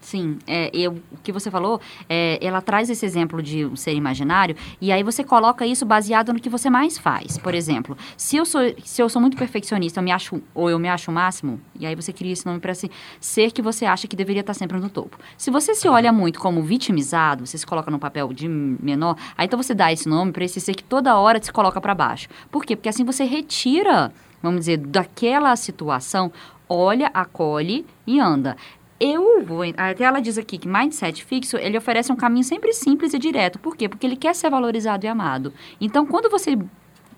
[0.01, 3.95] Sim, é, eu, o que você falou, é, ela traz esse exemplo de um ser
[3.95, 7.37] imaginário e aí você coloca isso baseado no que você mais faz.
[7.37, 10.79] Por exemplo, se eu sou, se eu sou muito perfeccionista, eu me acho, ou eu
[10.79, 12.91] me acho o máximo, e aí você cria esse nome para esse
[13.21, 15.19] ser que você acha que deveria estar sempre no topo.
[15.37, 19.47] Se você se olha muito como vitimizado, você se coloca no papel de menor, aí
[19.47, 22.29] então você dá esse nome para esse ser que toda hora se coloca para baixo.
[22.51, 22.77] Por quê?
[22.77, 26.33] Porque assim você retira, vamos dizer, daquela situação
[26.69, 28.57] olha, acolhe e anda
[29.01, 29.63] eu vou.
[29.77, 33.59] Até ela diz aqui que mindset fixo, ele oferece um caminho sempre simples e direto.
[33.59, 33.89] Por quê?
[33.89, 35.53] Porque ele quer ser valorizado e amado.
[35.81, 36.57] Então, quando você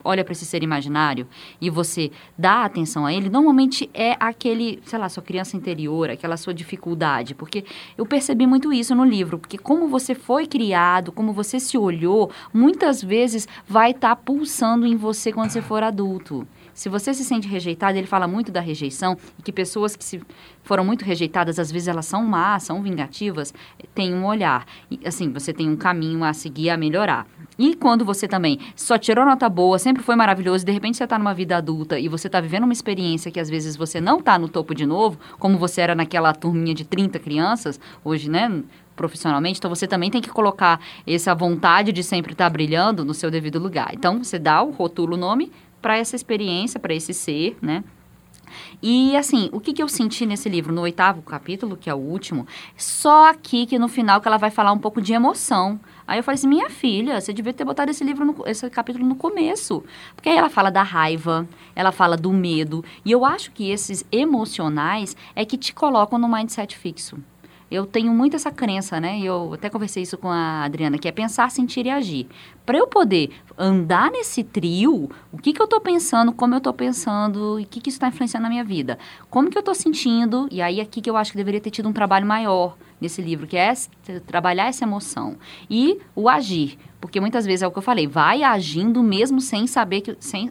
[0.03, 1.27] olha para esse ser imaginário
[1.61, 6.37] e você dá atenção a ele, normalmente é aquele, sei lá, sua criança interior, aquela
[6.37, 7.35] sua dificuldade.
[7.35, 7.65] Porque
[7.97, 12.31] eu percebi muito isso no livro, porque como você foi criado, como você se olhou,
[12.53, 16.47] muitas vezes vai estar tá pulsando em você quando você for adulto.
[16.81, 20.19] Se você se sente rejeitado, ele fala muito da rejeição e que pessoas que se
[20.63, 23.53] foram muito rejeitadas, às vezes elas são más, são vingativas,
[23.95, 24.65] tem um olhar.
[24.91, 27.27] E, assim, você tem um caminho a seguir, a melhorar.
[27.59, 31.19] E quando você também só tirou nota boa, sempre foi maravilhoso, de repente você está
[31.19, 34.39] numa vida adulta e você está vivendo uma experiência que às vezes você não está
[34.39, 38.63] no topo de novo, como você era naquela turminha de 30 crianças, hoje, né?
[38.97, 43.15] profissionalmente, então você também tem que colocar essa vontade de sempre estar tá brilhando no
[43.15, 43.93] seu devido lugar.
[43.95, 45.51] Então, você dá o rotulo, o nome,
[45.81, 47.85] para essa experiência, para esse ser, né?
[48.83, 51.99] E assim, o que, que eu senti nesse livro, no oitavo capítulo, que é o
[51.99, 55.79] último, só aqui que no final que ela vai falar um pouco de emoção.
[56.07, 59.07] Aí eu falei assim, minha filha, você devia ter botado esse livro, no, esse capítulo
[59.07, 59.85] no começo.
[60.15, 62.85] Porque aí ela fala da raiva, ela fala do medo.
[63.05, 67.19] E eu acho que esses emocionais é que te colocam no mindset fixo
[67.71, 69.21] eu tenho muito essa crença, né?
[69.21, 72.27] Eu até conversei isso com a Adriana, que é pensar, sentir e agir.
[72.67, 76.73] Para eu poder andar nesse trio, o que, que eu estou pensando, como eu estou
[76.73, 78.99] pensando e o que, que isso está influenciando na minha vida.
[79.29, 81.89] Como que eu estou sentindo, e aí aqui que eu acho que deveria ter tido
[81.89, 83.73] um trabalho maior nesse livro, que é
[84.27, 85.37] trabalhar essa emoção.
[85.69, 89.67] E o agir, porque muitas vezes é o que eu falei, vai agindo mesmo sem
[89.67, 90.17] saber que...
[90.21, 90.51] Sem,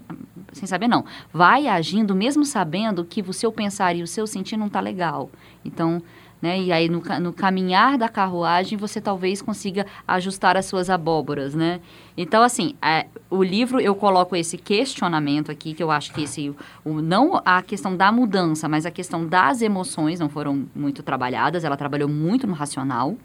[0.51, 4.57] sem saber não, vai agindo mesmo sabendo que o seu pensar e o seu sentir
[4.57, 5.29] não está legal.
[5.63, 6.01] Então,
[6.41, 6.59] né?
[6.59, 11.79] E aí no, no caminhar da carruagem você talvez consiga ajustar as suas abóboras, né?
[12.17, 16.53] Então assim, é, o livro eu coloco esse questionamento aqui que eu acho que esse
[16.83, 21.63] o, não a questão da mudança, mas a questão das emoções não foram muito trabalhadas.
[21.63, 23.15] Ela trabalhou muito no racional.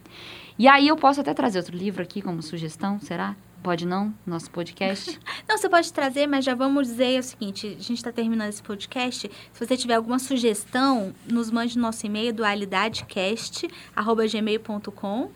[0.59, 3.35] E aí eu posso até trazer outro livro aqui como sugestão, será?
[3.65, 4.15] Pode não?
[4.27, 5.19] Nosso podcast?
[5.49, 8.62] não, você pode trazer, mas já vamos dizer o seguinte: a gente está terminando esse
[8.62, 9.31] podcast.
[9.55, 15.31] Se você tiver alguma sugestão, nos mande no nosso e-mail do alidadecast.gmail.com.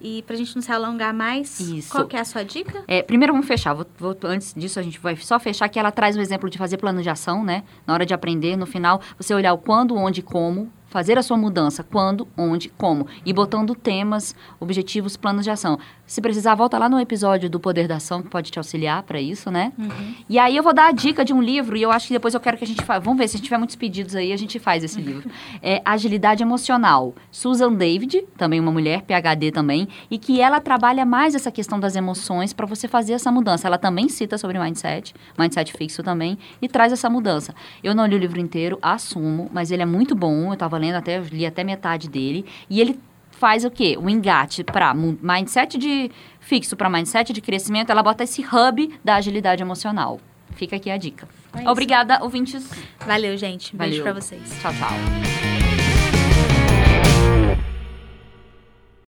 [0.00, 1.90] E para a gente não se alongar mais, Isso.
[1.90, 2.82] qual que é a sua dica?
[2.88, 3.74] É, primeiro vamos fechar.
[3.74, 6.56] Vou, vou, antes disso, a gente vai só fechar que ela traz o exemplo de
[6.56, 7.62] fazer plano de ação, né?
[7.86, 11.22] Na hora de aprender, no final, você olhar o quando, onde e como fazer a
[11.22, 15.78] sua mudança, quando, onde, como, e botando temas, objetivos, planos de ação.
[16.06, 19.20] Se precisar, volta lá no episódio do Poder da Ação, que pode te auxiliar para
[19.20, 19.72] isso, né?
[19.76, 20.14] Uhum.
[20.28, 22.32] E aí eu vou dar a dica de um livro, e eu acho que depois
[22.32, 23.00] eu quero que a gente faça.
[23.00, 25.28] Vamos ver, se a gente tiver muitos pedidos aí, a gente faz esse livro.
[25.62, 27.14] É Agilidade Emocional.
[27.30, 31.96] Susan David, também uma mulher, PhD também, e que ela trabalha mais essa questão das
[31.96, 33.66] emoções para você fazer essa mudança.
[33.66, 37.54] Ela também cita sobre mindset, mindset fixo também, e traz essa mudança.
[37.82, 40.96] Eu não li o livro inteiro, assumo, mas ele é muito bom, eu estava lendo
[40.96, 43.00] até, li até metade dele, e ele
[43.38, 43.96] faz o quê?
[44.00, 46.10] O engate para mindset de
[46.40, 50.20] fixo para mindset de crescimento, ela bota esse hub da agilidade emocional.
[50.54, 51.28] Fica aqui a dica.
[51.54, 52.70] É Obrigada, ouvintes.
[53.06, 53.76] Valeu, gente.
[53.76, 54.42] Beijo para vocês.
[54.60, 55.65] Tchau, tchau.